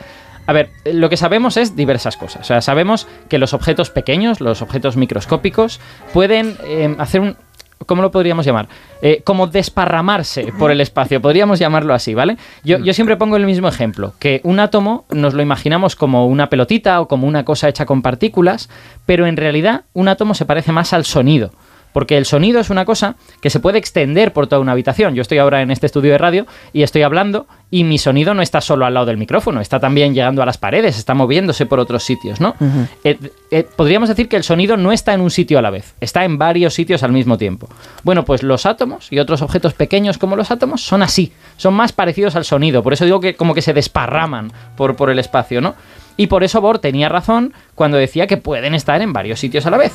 A 0.46 0.54
ver, 0.54 0.70
lo 0.86 1.10
que 1.10 1.18
sabemos 1.18 1.58
es 1.58 1.76
diversas 1.76 2.18
cosas. 2.18 2.42
O 2.42 2.44
sea, 2.46 2.62
sabemos 2.62 3.08
que 3.30 3.38
los 3.38 3.54
objetos 3.54 3.90
pequeños, 3.90 4.42
los 4.42 4.62
objetos 4.62 4.98
microscópicos, 4.98 5.80
pueden 6.12 6.58
eh, 6.66 6.96
hacer 7.00 7.22
un... 7.22 7.38
¿Cómo 7.86 8.02
lo 8.02 8.12
podríamos 8.12 8.46
llamar? 8.46 8.70
Eh, 9.02 9.24
como 9.26 9.48
desparramarse 9.48 10.54
por 10.58 10.72
el 10.72 10.80
espacio, 10.80 11.22
podríamos 11.22 11.60
llamarlo 11.60 11.94
así, 11.94 12.14
¿vale? 12.14 12.38
Yo, 12.64 12.78
yo 12.78 12.94
siempre 12.94 13.18
pongo 13.18 13.36
el 13.36 13.46
mismo 13.46 13.68
ejemplo, 13.68 14.14
que 14.20 14.40
un 14.46 14.62
átomo 14.62 15.04
nos 15.10 15.34
lo 15.34 15.42
imaginamos 15.42 15.98
como 15.98 16.28
una 16.28 16.48
pelotita 16.50 17.02
o 17.02 17.10
como 17.10 17.28
una 17.28 17.44
cosa 17.44 17.68
hecha 17.68 17.86
con 17.86 18.02
partículas, 18.02 18.70
pero 19.06 19.28
en 19.28 19.36
realidad 19.36 19.82
un 19.92 20.08
átomo 20.08 20.34
se 20.34 20.46
parece 20.46 20.72
más 20.72 20.94
al 20.94 21.04
sonido. 21.04 21.52
Porque 21.94 22.18
el 22.18 22.26
sonido 22.26 22.60
es 22.60 22.70
una 22.70 22.86
cosa 22.86 23.16
que 23.42 23.50
se 23.50 23.60
puede 23.60 23.78
extender 23.78 24.34
por 24.34 24.48
toda 24.48 24.62
una 24.62 24.72
habitación. 24.74 25.16
Yo 25.16 25.22
estoy 25.22 25.38
ahora 25.38 25.62
en 25.62 25.72
este 25.72 25.86
estudio 25.86 26.12
de 26.12 26.18
radio 26.18 26.46
y 26.74 26.84
estoy 26.84 27.04
hablando 27.04 27.48
y 27.74 27.84
mi 27.84 27.98
sonido 27.98 28.36
no 28.36 28.44
está 28.44 28.62
solo 28.62 28.86
al 28.86 28.94
lado 28.94 29.08
del 29.08 29.18
micrófono, 29.18 29.60
está 29.60 29.80
también 29.80 30.14
llegando 30.14 30.44
a 30.44 30.46
las 30.46 30.60
paredes, 30.60 30.96
está 30.96 31.16
moviéndose 31.16 31.66
por 31.66 31.80
otros 31.80 32.04
sitios, 32.04 32.40
¿no? 32.40 32.56
Eh, 33.04 33.18
eh, 33.50 33.68
podríamos 33.76 34.10
decir 34.10 34.30
que 34.30 34.36
el 34.36 34.44
sonido 34.44 34.78
no 34.78 34.92
está 34.92 35.14
en 35.16 35.22
un 35.22 35.32
sitio 35.32 35.58
a 35.58 35.62
la 35.64 35.72
vez, 35.72 35.96
está 36.00 36.24
en 36.24 36.38
varios 36.38 36.76
sitios 36.76 37.02
al 37.02 37.12
mismo 37.12 37.36
tiempo. 37.40 37.68
Bueno, 38.04 38.26
pues 38.26 38.44
los 38.44 38.68
átomos 38.68 39.12
y 39.12 39.18
otros 39.18 39.42
objetos 39.42 39.74
pequeños 39.74 40.20
como 40.20 40.36
los 40.36 40.52
átomos 40.52 40.84
son 40.84 41.02
así, 41.02 41.34
son 41.58 41.74
más 41.74 41.94
parecidos 41.94 42.36
al 42.36 42.46
sonido, 42.46 42.84
por 42.84 42.94
eso 42.94 43.06
digo 43.06 43.20
que 43.20 43.36
como 43.36 43.56
que 43.56 43.64
se 43.64 43.74
desparraman 43.74 44.52
por, 44.78 44.96
por 44.96 45.10
el 45.10 45.18
espacio, 45.18 45.60
¿no? 45.60 45.74
Y 46.16 46.28
por 46.28 46.44
eso 46.44 46.62
Bohr 46.62 46.78
tenía 46.78 47.10
razón 47.10 47.54
cuando 47.74 47.98
decía 47.98 48.28
que 48.28 48.38
pueden 48.38 48.76
estar 48.76 49.02
en 49.02 49.14
varios 49.14 49.40
sitios 49.40 49.66
a 49.66 49.72
la 49.72 49.78
vez. 49.78 49.94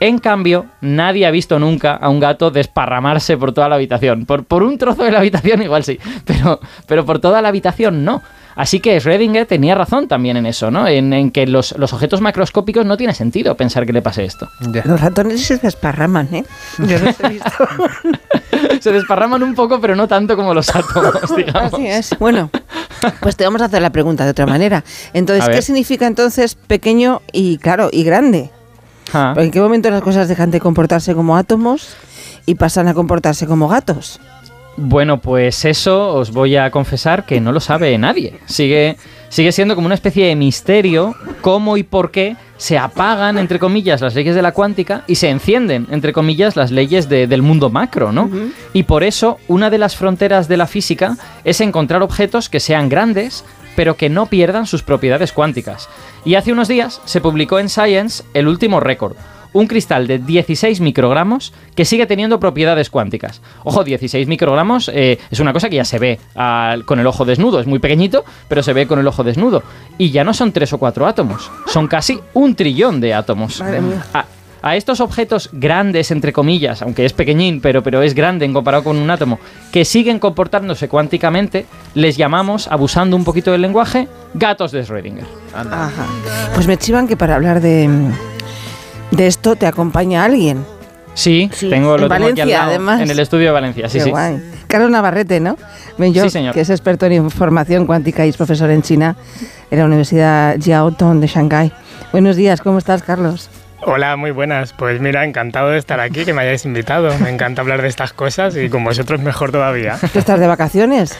En 0.00 0.18
cambio, 0.18 0.66
nadie 0.80 1.26
ha 1.26 1.30
visto 1.30 1.58
nunca 1.58 1.94
a 1.94 2.08
un 2.08 2.20
gato 2.20 2.50
desparramarse 2.50 3.36
por 3.36 3.52
toda 3.52 3.68
la 3.68 3.74
habitación. 3.74 4.24
Por, 4.24 4.44
por 4.44 4.62
un 4.62 4.78
trozo 4.78 5.04
de 5.04 5.12
la 5.12 5.18
habitación 5.18 5.62
igual 5.62 5.84
sí, 5.84 5.98
pero, 6.24 6.58
pero 6.86 7.04
por 7.04 7.18
toda 7.18 7.42
la 7.42 7.48
habitación 7.48 8.04
no. 8.04 8.22
Así 8.56 8.80
que 8.80 8.98
Schrödinger 8.98 9.46
tenía 9.46 9.74
razón 9.74 10.08
también 10.08 10.36
en 10.36 10.44
eso, 10.44 10.70
¿no? 10.70 10.88
En, 10.88 11.12
en 11.12 11.30
que 11.30 11.46
los, 11.46 11.76
los 11.78 11.92
objetos 11.92 12.20
macroscópicos 12.20 12.84
no 12.84 12.96
tiene 12.96 13.14
sentido 13.14 13.54
pensar 13.56 13.86
que 13.86 13.92
le 13.92 14.02
pase 14.02 14.24
esto. 14.24 14.48
Los 14.84 15.00
ratones 15.00 15.42
se 15.42 15.58
desparraman, 15.58 16.34
¿eh? 16.34 16.44
Yo 16.78 16.98
los 16.98 17.20
he 17.20 17.28
visto. 17.28 17.50
Se 18.80 18.92
desparraman 18.92 19.42
un 19.42 19.54
poco, 19.54 19.80
pero 19.80 19.96
no 19.96 20.06
tanto 20.08 20.36
como 20.36 20.52
los 20.54 20.74
átomos, 20.74 21.14
digamos. 21.36 21.72
Así 21.72 21.86
es. 21.86 22.18
Bueno, 22.18 22.50
pues 23.20 23.36
te 23.36 23.44
vamos 23.44 23.62
a 23.62 23.66
hacer 23.66 23.80
la 23.80 23.90
pregunta 23.90 24.24
de 24.24 24.30
otra 24.30 24.46
manera. 24.46 24.84
Entonces. 25.12 25.48
¿qué 25.48 25.62
significa 25.62 26.06
entonces 26.06 26.54
pequeño 26.54 27.22
y 27.32 27.58
claro 27.58 27.88
y 27.92 28.04
grande? 28.04 28.50
Ah. 29.12 29.34
¿En 29.36 29.50
qué 29.50 29.60
momento 29.60 29.90
las 29.90 30.02
cosas 30.02 30.28
dejan 30.28 30.50
de 30.50 30.60
comportarse 30.60 31.14
como 31.14 31.36
átomos 31.36 31.96
y 32.46 32.54
pasan 32.54 32.88
a 32.88 32.94
comportarse 32.94 33.46
como 33.46 33.68
gatos? 33.68 34.20
Bueno, 34.76 35.20
pues 35.20 35.64
eso 35.64 36.14
os 36.14 36.30
voy 36.30 36.56
a 36.56 36.70
confesar 36.70 37.26
que 37.26 37.40
no 37.40 37.52
lo 37.52 37.60
sabe 37.60 37.96
nadie. 37.98 38.38
Sigue, 38.46 38.96
sigue 39.28 39.52
siendo 39.52 39.74
como 39.74 39.86
una 39.86 39.94
especie 39.94 40.26
de 40.26 40.36
misterio 40.36 41.14
cómo 41.42 41.76
y 41.76 41.82
por 41.82 42.10
qué 42.10 42.36
se 42.56 42.78
apagan, 42.78 43.36
entre 43.38 43.58
comillas, 43.58 44.00
las 44.00 44.14
leyes 44.14 44.34
de 44.34 44.42
la 44.42 44.52
cuántica 44.52 45.02
y 45.06 45.16
se 45.16 45.28
encienden, 45.28 45.86
entre 45.90 46.12
comillas, 46.12 46.56
las 46.56 46.70
leyes 46.70 47.08
de- 47.08 47.26
del 47.26 47.42
mundo 47.42 47.68
macro, 47.70 48.12
¿no? 48.12 48.30
Y 48.72 48.84
por 48.84 49.02
eso 49.02 49.38
una 49.48 49.70
de 49.70 49.78
las 49.78 49.96
fronteras 49.96 50.46
de 50.46 50.56
la 50.58 50.66
física 50.66 51.16
es 51.44 51.60
encontrar 51.60 52.02
objetos 52.02 52.48
que 52.48 52.60
sean 52.60 52.88
grandes, 52.88 53.44
pero 53.76 53.96
que 53.96 54.08
no 54.08 54.26
pierdan 54.26 54.66
sus 54.66 54.82
propiedades 54.82 55.32
cuánticas. 55.32 55.88
Y 56.24 56.34
hace 56.34 56.52
unos 56.52 56.68
días 56.68 57.00
se 57.04 57.20
publicó 57.20 57.58
en 57.58 57.68
Science 57.68 58.24
el 58.34 58.48
último 58.48 58.80
récord. 58.80 59.16
Un 59.52 59.66
cristal 59.66 60.06
de 60.06 60.18
16 60.18 60.80
microgramos 60.80 61.52
que 61.74 61.84
sigue 61.84 62.06
teniendo 62.06 62.38
propiedades 62.38 62.88
cuánticas. 62.88 63.42
Ojo, 63.64 63.82
16 63.82 64.28
microgramos 64.28 64.88
eh, 64.94 65.18
es 65.28 65.40
una 65.40 65.52
cosa 65.52 65.68
que 65.68 65.74
ya 65.74 65.84
se 65.84 65.98
ve 65.98 66.20
al- 66.36 66.84
con 66.84 67.00
el 67.00 67.06
ojo 67.08 67.24
desnudo. 67.24 67.58
Es 67.58 67.66
muy 67.66 67.80
pequeñito, 67.80 68.24
pero 68.48 68.62
se 68.62 68.72
ve 68.72 68.86
con 68.86 69.00
el 69.00 69.06
ojo 69.08 69.24
desnudo. 69.24 69.64
Y 69.98 70.10
ya 70.12 70.22
no 70.22 70.34
son 70.34 70.52
tres 70.52 70.72
o 70.72 70.78
cuatro 70.78 71.04
átomos, 71.04 71.50
son 71.66 71.88
casi 71.88 72.20
un 72.32 72.54
trillón 72.54 73.00
de 73.00 73.12
átomos. 73.12 73.58
Madre 73.60 73.80
mía. 73.80 74.06
A, 74.14 74.24
a 74.62 74.76
estos 74.76 75.00
objetos 75.00 75.50
grandes, 75.52 76.10
entre 76.10 76.32
comillas, 76.32 76.82
aunque 76.82 77.04
es 77.04 77.12
pequeñín, 77.12 77.60
pero, 77.60 77.82
pero 77.82 78.02
es 78.02 78.14
grande 78.14 78.44
en 78.44 78.52
comparado 78.52 78.84
con 78.84 78.96
un 78.98 79.10
átomo, 79.10 79.38
que 79.72 79.84
siguen 79.84 80.18
comportándose 80.18 80.88
cuánticamente, 80.88 81.66
les 81.94 82.16
llamamos, 82.16 82.68
abusando 82.68 83.16
un 83.16 83.24
poquito 83.24 83.52
del 83.52 83.62
lenguaje, 83.62 84.08
gatos 84.34 84.72
de 84.72 84.84
Schrödinger. 84.84 85.24
Ajá. 85.54 85.90
Pues 86.54 86.66
me 86.66 86.76
chivan 86.76 87.08
que 87.08 87.16
para 87.16 87.34
hablar 87.36 87.60
de, 87.60 87.88
de 89.10 89.26
esto 89.26 89.56
te 89.56 89.66
acompaña 89.66 90.24
alguien. 90.24 90.64
Sí, 91.14 91.50
Sí, 91.52 91.68
tengo, 91.68 91.96
en 91.96 92.02
lo 92.02 92.08
tengo 92.08 92.14
aquí 92.28 92.40
al 92.40 92.46
Valencia, 92.46 92.58
lado, 92.58 92.70
además. 92.70 93.00
en 93.00 93.10
el 93.10 93.18
estudio 93.18 93.46
de 93.46 93.50
Valencia, 93.52 93.88
sí, 93.88 93.98
Qué 93.98 94.04
sí. 94.04 94.10
guay. 94.10 94.40
Carlos 94.68 94.90
Navarrete, 94.90 95.40
¿no? 95.40 95.56
Yo, 95.98 96.22
Sí, 96.24 96.30
señor. 96.30 96.54
que 96.54 96.60
es 96.60 96.70
experto 96.70 97.04
en 97.06 97.12
información 97.14 97.84
cuántica 97.86 98.24
y 98.24 98.28
es 98.28 98.36
profesor 98.36 98.70
en 98.70 98.82
China 98.82 99.16
en 99.70 99.78
la 99.80 99.84
Universidad 99.86 100.56
Jiao 100.60 100.92
Tong 100.92 101.18
de 101.20 101.26
Shanghái. 101.26 101.72
Buenos 102.12 102.36
días, 102.36 102.60
¿cómo 102.60 102.78
estás, 102.78 103.02
Carlos? 103.02 103.50
Hola, 103.82 104.16
muy 104.16 104.30
buenas. 104.30 104.72
Pues 104.72 105.00
mira, 105.00 105.24
encantado 105.24 105.70
de 105.70 105.78
estar 105.78 106.00
aquí, 106.00 106.24
que 106.24 106.32
me 106.34 106.42
hayáis 106.42 106.64
invitado. 106.64 107.16
Me 107.18 107.30
encanta 107.30 107.62
hablar 107.62 107.82
de 107.82 107.88
estas 107.88 108.12
cosas 108.12 108.56
y 108.56 108.68
con 108.68 108.84
vosotros 108.84 109.20
mejor 109.20 109.52
todavía. 109.52 109.96
¿Tú 110.12 110.18
estás 110.18 110.38
de 110.38 110.46
vacaciones? 110.46 111.16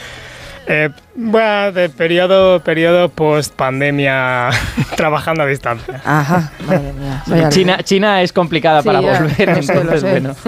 Eh, 0.67 0.89
bueno, 1.15 1.71
de 1.71 1.89
periodo, 1.89 2.59
periodo 2.61 3.09
post 3.09 3.53
pandemia, 3.55 4.51
trabajando 4.95 5.41
a 5.43 5.47
distancia. 5.47 5.99
Ajá, 6.05 6.51
madre 6.67 6.93
mía. 6.93 7.49
China, 7.49 7.77
China 7.83 8.21
es 8.21 8.31
complicada 8.31 8.81
Sí, 8.83 8.87
para 8.87 9.01
ya, 9.01 9.19
volver, 9.19 9.63
sé, 9.63 9.73
entonces, 9.73 10.01
sé. 10.01 10.09
bueno. 10.11 10.35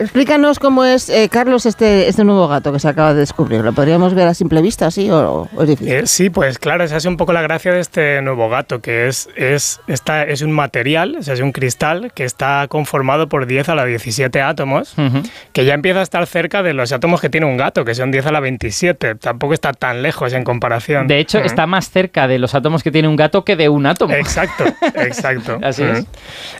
Explícanos 0.00 0.58
cómo 0.58 0.84
es, 0.86 1.10
eh, 1.10 1.28
Carlos, 1.30 1.66
este, 1.66 2.08
este 2.08 2.24
nuevo 2.24 2.48
gato 2.48 2.72
que 2.72 2.78
se 2.80 2.88
acaba 2.88 3.12
de 3.12 3.20
descubrir. 3.20 3.60
¿Lo 3.60 3.74
podríamos 3.74 4.14
ver 4.14 4.26
a 4.28 4.32
simple 4.34 4.62
vista 4.62 4.86
así 4.86 5.10
o, 5.10 5.46
o 5.54 5.62
es 5.62 5.68
difícil? 5.68 5.92
Eh, 5.92 6.06
sí, 6.06 6.30
pues 6.30 6.58
claro, 6.58 6.84
esa 6.84 6.96
es 6.96 7.04
un 7.04 7.18
poco 7.18 7.34
la 7.34 7.42
gracia 7.42 7.70
de 7.70 7.80
este 7.80 8.22
nuevo 8.22 8.48
gato, 8.48 8.80
que 8.80 9.08
es, 9.08 9.28
es, 9.36 9.78
esta, 9.88 10.22
es 10.22 10.40
un 10.40 10.52
material, 10.52 11.16
o 11.18 11.22
sea, 11.22 11.34
es 11.34 11.40
un 11.40 11.52
cristal 11.52 12.12
que 12.14 12.24
está 12.24 12.66
conformado 12.68 13.28
por 13.28 13.44
10 13.44 13.68
a 13.68 13.74
la 13.74 13.84
17 13.84 14.40
átomos, 14.40 14.94
Ujú. 14.96 15.22
que 15.52 15.66
ya 15.66 15.74
empieza 15.74 16.00
a 16.00 16.02
estar 16.02 16.26
cerca 16.26 16.62
de 16.62 16.72
los 16.72 16.92
átomos 16.92 17.20
que 17.20 17.28
tiene 17.28 17.44
un 17.46 17.58
gato, 17.58 17.84
que 17.84 17.94
son 17.94 18.10
10 18.10 18.24
a 18.24 18.32
la 18.32 18.40
27. 18.40 19.16
Tampoco 19.16 19.52
está 19.52 19.74
tan 19.74 20.02
lejos 20.02 20.32
en 20.32 20.44
comparación. 20.44 21.08
De 21.08 21.18
hecho, 21.18 21.40
está 21.40 21.66
más 21.66 21.90
cerca 21.90 22.26
de 22.26 22.38
los 22.38 22.54
átomos 22.54 22.82
que 22.82 22.90
tiene 22.90 23.06
un 23.06 23.16
gato 23.16 23.44
que 23.44 23.54
de 23.54 23.68
un 23.68 23.84
átomo. 23.84 24.14
Exacto, 24.14 24.64
exacto. 24.94 25.58
Así 25.62 25.82
es. 25.82 26.06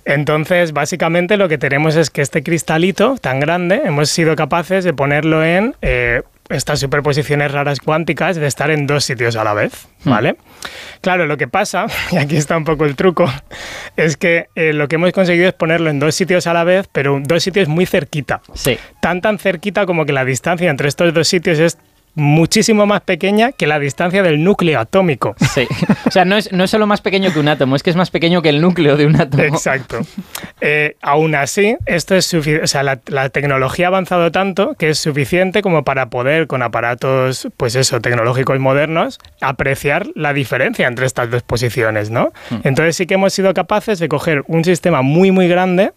Entonces, 0.05 0.73
básicamente 0.73 1.39
lo 1.39 1.49
que 1.49 1.57
tenemos 1.57 1.97
es 1.97 2.11
que 2.11 2.21
este 2.21 2.43
cristalito 2.43 3.17
tan 3.31 3.39
grande 3.39 3.83
hemos 3.85 4.11
sido 4.11 4.35
capaces 4.35 4.83
de 4.83 4.93
ponerlo 4.93 5.45
en 5.45 5.77
eh, 5.83 6.23
estas 6.49 6.81
superposiciones 6.81 7.53
raras 7.53 7.79
cuánticas 7.79 8.35
de 8.35 8.49
estar 8.49 8.73
en 8.73 8.89
dos 8.89 9.05
sitios 9.05 9.37
a 9.37 9.45
la 9.45 9.55
vez, 9.55 9.87
Hmm. 10.05 10.11
¿vale? 10.11 10.37
Claro, 11.03 11.27
lo 11.27 11.37
que 11.37 11.47
pasa, 11.47 11.87
y 12.11 12.17
aquí 12.17 12.37
está 12.37 12.57
un 12.57 12.65
poco 12.65 12.87
el 12.87 12.97
truco, 12.97 13.31
es 13.97 14.17
que 14.17 14.47
eh, 14.55 14.73
lo 14.73 14.89
que 14.89 14.97
hemos 14.97 15.13
conseguido 15.13 15.49
es 15.49 15.55
ponerlo 15.55 15.91
en 15.91 15.99
dos 15.99 16.15
sitios 16.15 16.47
a 16.47 16.55
la 16.55 16.65
vez, 16.65 16.89
pero 16.91 17.21
dos 17.23 17.43
sitios 17.43 17.69
muy 17.69 17.87
cerquita. 17.87 18.41
Sí. 18.55 18.79
Tan 19.01 19.21
tan 19.21 19.39
cerquita 19.39 19.87
como 19.87 20.07
que 20.07 20.13
la 20.13 20.25
distancia 20.25 20.71
entre 20.71 20.89
estos 20.89 21.13
dos 21.13 21.29
sitios 21.29 21.59
es 21.59 21.79
muchísimo 22.15 22.87
más 22.87 23.03
pequeña 23.03 23.53
que 23.53 23.67
la 23.67 23.79
distancia 23.79 24.23
del 24.23 24.43
núcleo 24.43 24.81
atómico. 24.81 25.35
Sí. 25.55 25.67
O 26.07 26.11
sea, 26.11 26.25
no 26.25 26.37
es, 26.37 26.53
no 26.53 26.65
es 26.65 26.71
solo 26.71 26.87
más 26.87 27.01
pequeño 27.01 27.33
que 27.33 27.39
un 27.39 27.49
átomo, 27.49 27.77
es 27.77 27.83
que 27.83 27.91
es 27.91 27.97
más 27.97 28.11
pequeño 28.11 28.43
que 28.43 28.49
el 28.49 28.61
núcleo 28.61 28.97
de 28.97 29.07
un 29.07 29.21
átomo. 29.21 29.43
Exacto. 29.43 30.01
Eh, 30.61 30.97
aún 31.03 31.35
así, 31.35 31.77
esto 31.87 32.15
es 32.17 32.33
o 32.35 32.67
sea, 32.67 32.83
la, 32.83 33.01
la 33.07 33.29
tecnología 33.29 33.87
ha 33.87 33.89
avanzado 33.89 34.33
tanto 34.33 34.75
que 34.75 34.91
es 34.91 34.99
suficiente 34.99 35.63
como 35.63 35.85
para 35.85 36.11
poder, 36.11 36.47
con 36.47 36.63
aparatos, 36.63 37.49
pues 37.57 37.77
eso, 37.77 38.01
tecnológicos 38.01 38.59
modernos, 38.59 39.19
apreciar 39.41 40.09
la 40.15 40.33
diferencia 40.33 40.87
entre 40.87 41.07
estas 41.07 41.31
dos 41.31 41.43
posiciones, 41.43 42.11
¿no? 42.11 42.33
Entonces 42.65 42.97
sí 42.97 43.07
que 43.07 43.15
hemos 43.15 43.33
sido 43.33 43.55
capaces 43.55 43.99
de 43.99 44.09
coger 44.09 44.43
un 44.49 44.65
sistema 44.65 45.03
muy, 45.03 45.31
muy 45.31 45.49
grande 45.49 45.93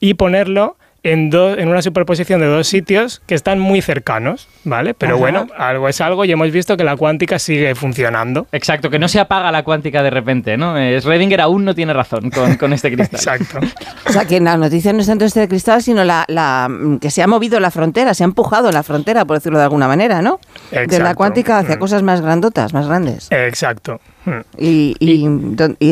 y 0.00 0.14
ponerlo 0.14 0.77
en, 1.04 1.30
do- 1.30 1.56
en 1.56 1.68
una 1.68 1.80
superposición 1.80 2.40
de 2.40 2.46
dos 2.46 2.66
sitios 2.66 3.22
que 3.26 3.34
están 3.34 3.60
muy 3.60 3.80
cercanos, 3.82 4.48
¿vale? 4.64 4.94
Pero 4.94 5.12
Ajá. 5.14 5.20
bueno, 5.20 5.46
algo 5.56 5.88
es 5.88 6.00
algo 6.00 6.24
y 6.24 6.32
hemos 6.32 6.50
visto 6.50 6.76
que 6.76 6.84
la 6.84 6.96
cuántica 6.96 7.38
sigue 7.38 7.74
funcionando. 7.74 8.46
Exacto, 8.52 8.90
que 8.90 8.98
no 8.98 9.06
se 9.08 9.20
apaga 9.20 9.52
la 9.52 9.62
cuántica 9.62 10.02
de 10.02 10.10
repente, 10.10 10.56
¿no? 10.56 10.76
Eh, 10.76 10.98
Schrödinger 11.00 11.40
aún 11.40 11.64
no 11.64 11.74
tiene 11.74 11.92
razón 11.92 12.30
con, 12.30 12.56
con 12.56 12.72
este 12.72 12.92
cristal. 12.92 13.40
Exacto. 13.40 13.60
O 14.08 14.12
sea, 14.12 14.24
que 14.24 14.40
la 14.40 14.56
noticia 14.56 14.92
no 14.92 15.00
es 15.00 15.06
tanto 15.06 15.24
este 15.26 15.46
cristal, 15.48 15.82
sino 15.82 16.02
la, 16.02 16.24
la, 16.28 16.68
que 17.00 17.10
se 17.10 17.22
ha 17.22 17.26
movido 17.26 17.60
la 17.60 17.70
frontera, 17.70 18.14
se 18.14 18.24
ha 18.24 18.26
empujado 18.26 18.72
la 18.72 18.82
frontera, 18.82 19.24
por 19.26 19.36
decirlo 19.36 19.58
de 19.58 19.64
alguna 19.64 19.86
manera, 19.86 20.22
¿no? 20.22 20.40
De 20.70 20.76
la 20.78 20.82
Exacto. 20.84 21.14
cuántica 21.16 21.58
hacia 21.58 21.76
Mm. 21.76 21.78
cosas 21.78 22.02
más 22.02 22.20
grandotas, 22.22 22.72
más 22.72 22.86
grandes. 22.88 23.28
Exacto. 23.30 24.00
Mm. 24.24 24.30
Y, 24.58 24.96
y, 24.98 25.24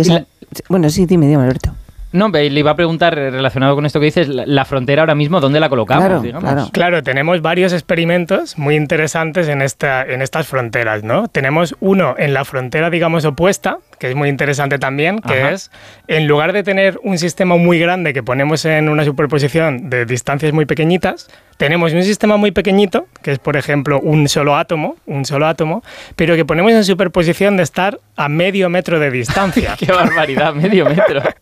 esa- 0.01 0.13
y 0.13 0.15
la- 0.15 0.27
bueno, 0.69 0.89
sí, 0.91 1.05
dime, 1.07 1.27
dime, 1.27 1.43
Alberto. 1.43 1.75
No, 2.13 2.29
le 2.29 2.47
iba 2.47 2.71
a 2.71 2.77
preguntar 2.77 3.19
eh, 3.19 3.31
relacionado 3.31 3.75
con 3.75 3.85
esto 3.85 4.01
que 4.01 4.07
dices, 4.07 4.29
la, 4.29 4.47
la 4.47 4.65
frontera 4.65 5.03
ahora 5.03 5.15
mismo, 5.15 5.41
¿dónde 5.41 5.61
la 5.61 5.69
colocamos? 5.69 6.07
Claro, 6.07 6.23
digamos? 6.23 6.51
claro. 6.51 6.69
Claro, 6.73 7.03
tenemos 7.03 7.43
varios 7.43 7.73
experimentos 7.73 8.59
muy 8.59 8.77
interesantes 8.77 9.49
en, 9.49 9.61
esta, 9.61 10.05
en 10.05 10.23
estas 10.23 10.47
fronteras, 10.47 11.03
¿no? 11.03 11.29
Tenemos 11.29 11.75
uno 11.81 12.15
en 12.19 12.33
la 12.33 12.45
frontera, 12.45 12.91
digamos, 12.91 13.25
opuesta, 13.25 13.79
que 13.99 14.11
es 14.11 14.15
muy 14.15 14.29
interesante 14.29 14.79
también, 14.79 15.21
que 15.21 15.41
Ajá. 15.41 15.53
es, 15.53 15.71
en 16.09 16.26
lugar 16.26 16.53
de 16.53 16.62
tener 16.62 16.99
un 17.03 17.19
sistema 17.19 17.57
muy 17.57 17.79
grande 17.79 18.12
que 18.12 18.23
ponemos 18.23 18.65
en 18.65 18.88
una 18.88 19.05
superposición 19.05 19.91
de 19.91 20.05
distancias 20.07 20.53
muy 20.53 20.67
pequeñitas, 20.67 21.29
tenemos 21.57 21.93
un 21.95 22.03
sistema 22.03 22.37
muy 22.37 22.53
pequeñito, 22.53 23.07
que 23.23 23.33
es, 23.33 23.38
por 23.38 23.57
ejemplo, 23.57 23.99
un 24.00 24.29
solo 24.29 24.57
átomo, 24.57 24.97
un 25.07 25.25
solo 25.25 25.47
átomo, 25.47 25.83
pero 26.15 26.37
que 26.37 26.45
ponemos 26.45 26.73
en 26.73 26.85
superposición 26.85 27.57
de 27.57 27.62
estar 27.62 27.99
a 28.17 28.29
medio 28.29 28.69
metro 28.69 29.00
de 29.00 29.11
distancia. 29.11 29.75
Qué 29.79 29.87
barbaridad, 29.87 30.55
medio 30.55 30.85
metro. 30.87 31.23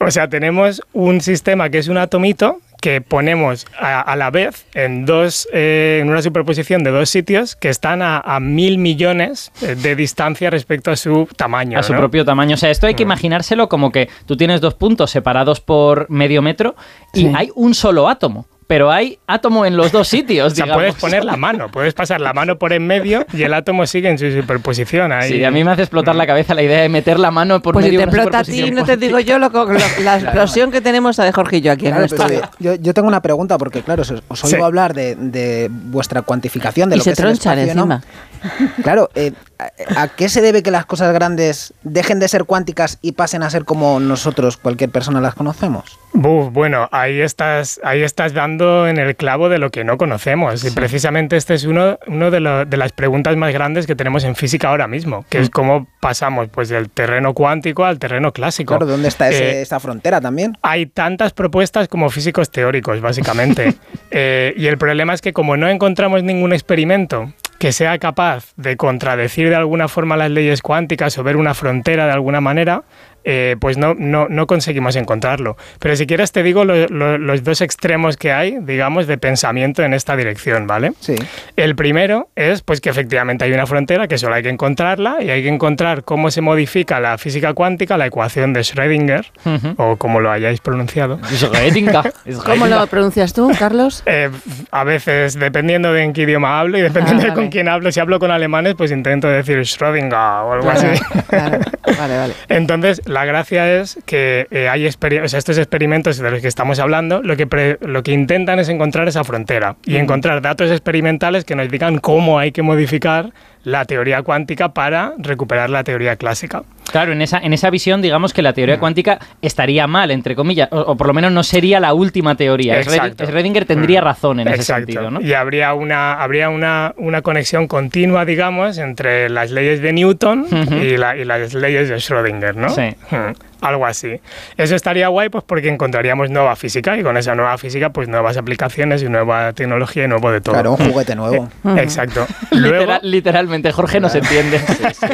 O 0.00 0.12
sea, 0.12 0.28
tenemos 0.28 0.80
un 0.92 1.20
sistema 1.20 1.70
que 1.70 1.78
es 1.78 1.88
un 1.88 1.98
atomito 1.98 2.60
que 2.80 3.00
ponemos 3.00 3.66
a, 3.78 4.00
a 4.00 4.16
la 4.16 4.30
vez 4.30 4.66
en 4.74 5.04
dos 5.04 5.48
eh, 5.52 5.98
en 6.00 6.08
una 6.10 6.22
superposición 6.22 6.84
de 6.84 6.90
dos 6.90 7.10
sitios 7.10 7.56
que 7.56 7.68
están 7.68 8.02
a, 8.02 8.18
a 8.18 8.40
mil 8.40 8.78
millones 8.78 9.50
eh, 9.62 9.74
de 9.74 9.96
distancia 9.96 10.50
respecto 10.50 10.90
a 10.90 10.96
su 10.96 11.28
tamaño. 11.36 11.78
A 11.78 11.82
su 11.82 11.92
¿no? 11.92 11.98
propio 11.98 12.24
tamaño. 12.24 12.54
O 12.54 12.56
sea, 12.58 12.70
esto 12.70 12.86
hay 12.86 12.94
que 12.94 13.02
imaginárselo 13.02 13.68
como 13.68 13.90
que 13.90 14.08
tú 14.26 14.36
tienes 14.36 14.60
dos 14.60 14.74
puntos 14.74 15.10
separados 15.10 15.60
por 15.60 16.08
medio 16.10 16.42
metro 16.42 16.76
y 17.12 17.20
Sí. 17.22 17.32
hay 17.34 17.50
un 17.54 17.74
solo 17.74 18.08
átomo. 18.08 18.46
Pero 18.68 18.92
hay 18.92 19.18
átomo 19.26 19.66
en 19.66 19.76
los 19.76 19.90
dos 19.90 20.06
sitios, 20.16 20.52
O 20.52 20.54
sea, 20.54 20.64
digamos. 20.66 20.82
puedes 20.82 20.94
poner 20.94 21.24
la 21.24 21.36
mano, 21.36 21.68
puedes 21.70 21.94
pasar 21.94 22.20
la 22.20 22.32
mano 22.32 22.56
por 22.58 22.72
en 22.72 22.86
medio 22.86 23.26
y 23.32 23.42
el 23.42 23.52
átomo 23.54 23.84
sigue 23.86 24.08
en 24.10 24.18
su 24.18 24.30
superposición 24.30 25.10
ahí. 25.10 25.30
Sí, 25.32 25.44
a 25.44 25.50
mí 25.50 25.64
me 25.64 25.72
hace 25.72 25.82
explotar 25.82 26.14
la 26.14 26.26
cabeza 26.26 26.54
la 26.54 26.62
idea 26.62 26.82
de 26.82 26.88
meter 26.88 27.18
la 27.18 27.30
mano 27.32 27.60
por 27.60 27.72
Pues 27.72 27.86
si 27.86 27.90
medio 27.90 28.00
te 28.00 28.06
de 28.06 28.12
una 28.12 28.22
explota 28.22 28.38
a 28.38 28.44
ti, 28.44 28.70
no 28.70 28.84
te 28.84 28.96
digo 28.96 29.18
yo 29.20 29.38
lo, 29.40 29.48
lo- 29.48 29.66
la 30.04 30.18
explosión 30.18 30.70
que 30.70 30.80
tenemos 30.80 31.16
de 31.16 31.32
Jorge 31.32 31.56
y 31.56 31.60
yo 31.62 31.72
aquí 31.72 31.86
en 31.86 31.92
Claro, 31.92 32.04
el 32.04 32.10
pero 32.10 32.22
estudio. 32.24 32.50
yo, 32.60 32.74
yo 32.76 32.94
tengo 32.94 33.08
una 33.08 33.22
pregunta 33.22 33.58
porque, 33.58 33.82
claro, 33.82 34.02
os, 34.02 34.10
os 34.28 34.44
oigo 34.44 34.56
Sí. 34.58 34.62
hablar 34.62 34.94
de, 34.94 35.16
de 35.16 35.68
vuestra 35.70 36.22
cuantificación 36.22 36.90
de 36.90 36.96
Y 36.96 36.98
lo 36.98 37.04
se 37.04 37.10
que 37.10 37.12
es 37.14 37.18
el 37.20 37.24
tronchan 37.24 37.58
espacio, 37.58 37.86
¿no? 37.86 37.94
encima. 37.94 38.02
Claro, 38.84 39.10
eh, 39.16 39.32
¿a, 39.58 40.02
a 40.02 40.08
qué 40.08 40.28
se 40.28 40.40
debe 40.40 40.62
que 40.62 40.70
las 40.70 40.86
cosas 40.86 41.12
grandes 41.12 41.74
dejen 41.82 42.20
de 42.20 42.28
ser 42.28 42.44
cuánticas 42.44 42.98
y 43.02 43.12
pasen 43.12 43.42
a 43.42 43.50
ser 43.50 43.64
como 43.64 43.98
nosotros, 43.98 44.56
cualquier 44.56 44.90
persona, 44.90 45.20
las 45.20 45.34
conocemos? 45.34 45.98
Buf, 46.12 46.52
bueno, 46.52 46.88
ahí 46.92 47.20
estás, 47.20 47.80
ahí 47.82 48.02
estás 48.02 48.32
dando 48.34 48.57
en 48.86 48.98
el 48.98 49.16
clavo 49.16 49.48
de 49.48 49.58
lo 49.58 49.70
que 49.70 49.84
no 49.84 49.96
conocemos. 49.98 50.64
Y 50.64 50.70
precisamente 50.70 51.36
este 51.36 51.54
es 51.54 51.64
uno, 51.64 51.98
uno 52.06 52.30
de, 52.30 52.40
lo- 52.40 52.64
de 52.64 52.76
las 52.76 52.92
preguntas 52.92 53.36
más 53.36 53.52
grandes 53.52 53.86
que 53.86 53.94
tenemos 53.94 54.24
en 54.24 54.34
física 54.36 54.68
ahora 54.70 54.86
mismo, 54.86 55.24
que 55.28 55.38
Mm. 55.38 55.42
es 55.42 55.50
cómo 55.50 55.86
pasamos 56.00 56.48
pues, 56.48 56.68
del 56.68 56.90
terreno 56.90 57.34
cuántico 57.34 57.84
al 57.84 57.98
terreno 57.98 58.32
clásico. 58.32 58.76
Claro, 58.76 58.86
¿dónde 58.90 59.08
está 59.08 59.28
ese- 59.28 59.58
Eh, 59.58 59.62
esa 59.62 59.80
frontera 59.80 60.20
también? 60.20 60.56
hay 60.62 60.86
tantas 60.86 61.32
propuestas 61.32 61.88
como 61.88 62.10
físicos 62.10 62.50
teóricos, 62.50 63.00
básicamente. 63.00 63.74
Eh, 64.10 64.54
y 64.56 64.66
el 64.68 64.78
problema 64.78 65.12
es 65.12 65.20
que 65.20 65.32
como 65.34 65.56
no 65.58 65.68
encontramos 65.68 66.22
ningún 66.22 66.54
experimento 66.54 67.32
que 67.58 67.72
sea 67.72 67.98
capaz 67.98 68.52
de 68.56 68.76
contradecir 68.78 69.50
de 69.50 69.56
alguna 69.56 69.88
forma 69.88 70.16
las 70.16 70.30
leyes 70.30 70.62
cuánticas 70.62 71.18
o 71.18 71.22
ver 71.24 71.36
una 71.36 71.52
frontera 71.54 72.06
de 72.06 72.12
alguna 72.12 72.40
manera, 72.40 72.84
eh, 73.30 73.56
pues 73.60 73.76
no, 73.76 73.92
no, 73.94 74.26
no 74.30 74.46
conseguimos 74.46 74.96
encontrarlo. 74.96 75.58
Pero 75.80 75.94
si 75.96 76.06
quieres 76.06 76.32
te 76.32 76.42
digo 76.42 76.64
lo- 76.64 76.86
lo- 76.88 77.18
los 77.18 77.44
dos 77.44 77.60
extremos 77.60 78.16
que 78.16 78.32
hay, 78.32 78.56
digamos, 78.62 79.06
de 79.06 79.18
pensamiento 79.18 79.82
en 79.82 79.92
esta 79.92 80.16
dirección, 80.16 80.66
¿vale? 80.66 80.92
Sí. 81.00 81.14
El 81.56 81.76
primero 81.76 82.30
es 82.36 82.62
pues 82.62 82.80
que 82.80 82.88
efectivamente 82.88 83.44
hay 83.44 83.52
una 83.52 83.66
frontera 83.66 84.08
que 84.08 84.16
solo 84.16 84.34
hay 84.34 84.42
que 84.42 84.48
encontrarla 84.48 85.16
y 85.20 85.28
hay 85.28 85.42
que 85.42 85.48
encontrar 85.50 86.04
cómo 86.04 86.30
se 86.30 86.40
modifica 86.40 87.00
la 87.00 87.18
física 87.18 87.52
cuántica, 87.52 87.98
la 87.98 88.06
ecuación 88.06 88.54
de 88.54 88.60
Schrödinger, 88.60 89.26
Ujú. 89.44 89.74
o 89.76 89.96
como 89.96 90.20
lo 90.20 90.30
hayáis 90.30 90.60
pronunciado. 90.60 91.18
Schrödinger, 91.30 92.12
¿Cómo 92.46 92.66
lo 92.66 92.86
pronuncias 92.86 93.34
tú, 93.34 93.50
Carlos? 93.58 94.02
Eh, 94.10 94.30
a 94.70 94.84
veces, 94.84 95.34
dependiendo 95.38 95.92
de 95.92 96.02
en 96.02 96.12
qué 96.14 96.22
idioma 96.22 96.58
hablo 96.60 96.78
y 96.78 96.80
dependiendo 96.80 97.20
Ah, 97.20 97.24
de 97.26 97.30
vale. 97.30 97.42
con 97.42 97.50
quién 97.50 97.68
hablo, 97.68 97.92
si 97.92 98.00
hablo 98.00 98.18
con 98.18 98.30
alemanes, 98.30 98.74
pues 98.74 98.90
intento 98.90 99.28
decir 99.28 99.58
Schrödinger 99.58 100.14
o 100.44 100.52
algo 100.54 100.70
Claro, 100.70 100.88
así. 100.92 101.02
claro. 101.28 101.58
Vale, 101.98 102.16
vale. 102.16 102.34
Entonces, 102.48 103.02
la 103.06 103.17
gracia 103.24 103.80
es 103.80 103.98
que 104.06 104.46
eh, 104.50 104.68
hay 104.68 104.86
o 104.86 105.28
sea, 105.28 105.38
estos 105.38 105.58
experimentos 105.58 106.18
de 106.18 106.30
los 106.30 106.40
que 106.40 106.48
estamos 106.48 106.78
hablando, 106.78 107.22
lo 107.22 107.36
que, 107.36 107.46
pre- 107.46 107.78
lo 107.80 108.02
que 108.02 108.12
intentan 108.12 108.58
es 108.58 108.68
encontrar 108.68 109.08
esa 109.08 109.24
frontera 109.24 109.76
y 109.84 109.96
encontrar 109.96 110.42
datos 110.42 110.70
experimentales 110.70 111.44
que 111.44 111.54
nos 111.54 111.68
digan 111.68 111.98
cómo 111.98 112.38
hay 112.38 112.52
que 112.52 112.62
modificar 112.62 113.32
la 113.64 113.84
teoría 113.84 114.22
cuántica 114.22 114.70
para 114.70 115.12
recuperar 115.18 115.68
la 115.70 115.84
teoría 115.84 116.16
clásica. 116.16 116.62
Claro, 116.90 117.12
en 117.12 117.20
esa, 117.20 117.38
en 117.38 117.52
esa 117.52 117.68
visión, 117.68 118.00
digamos 118.00 118.32
que 118.32 118.40
la 118.40 118.54
teoría 118.54 118.78
cuántica 118.78 119.18
estaría 119.42 119.86
mal, 119.86 120.10
entre 120.10 120.34
comillas, 120.34 120.68
o, 120.72 120.80
o 120.80 120.96
por 120.96 121.06
lo 121.06 121.12
menos 121.12 121.30
no 121.32 121.42
sería 121.42 121.80
la 121.80 121.92
última 121.92 122.34
teoría. 122.34 122.78
Exacto. 122.80 123.24
Schrödinger 123.24 123.66
tendría 123.66 124.00
Mm. 124.00 124.04
razón 124.04 124.40
en 124.40 124.48
ese 124.48 124.62
sentido, 124.62 125.10
¿no? 125.10 125.20
Y 125.20 125.34
habría 125.34 125.74
una, 125.74 126.14
habría 126.14 126.48
una, 126.48 126.94
una 126.96 127.20
conexión 127.20 127.66
continua, 127.68 128.24
digamos, 128.24 128.78
entre 128.78 129.28
las 129.28 129.50
leyes 129.50 129.82
de 129.82 129.92
Newton 129.92 130.46
y, 130.82 130.96
la- 130.96 131.16
y 131.16 131.24
las 131.26 131.52
leyes 131.52 131.88
de 131.90 131.96
Schrödinger, 131.96 132.54
¿no? 132.54 132.70
Sí. 132.70 132.94
Mm. 133.10 133.57
Algo 133.60 133.86
así. 133.86 134.20
Eso 134.56 134.74
estaría 134.76 135.08
guay 135.08 135.28
pues 135.28 135.44
porque 135.44 135.68
encontraríamos 135.68 136.30
nueva 136.30 136.56
física 136.56 136.96
y 136.96 137.02
con 137.02 137.16
esa 137.16 137.34
nueva 137.34 137.56
física 137.58 137.90
pues 137.90 138.08
nuevas 138.08 138.36
aplicaciones 138.36 139.02
y 139.02 139.08
nueva 139.08 139.52
tecnología 139.52 140.04
y 140.04 140.08
nuevo 140.08 140.30
de 140.30 140.40
todo. 140.40 140.54
Claro, 140.54 140.72
un 140.72 140.76
juguete 140.90 141.14
nuevo. 141.14 141.48
Exacto. 141.76 142.26
Luego, 142.52 142.76
Literal- 142.84 143.00
literalmente, 143.02 143.72
Jorge 143.72 144.00
no 144.00 144.08
se 144.08 144.18
entiende. 144.18 144.60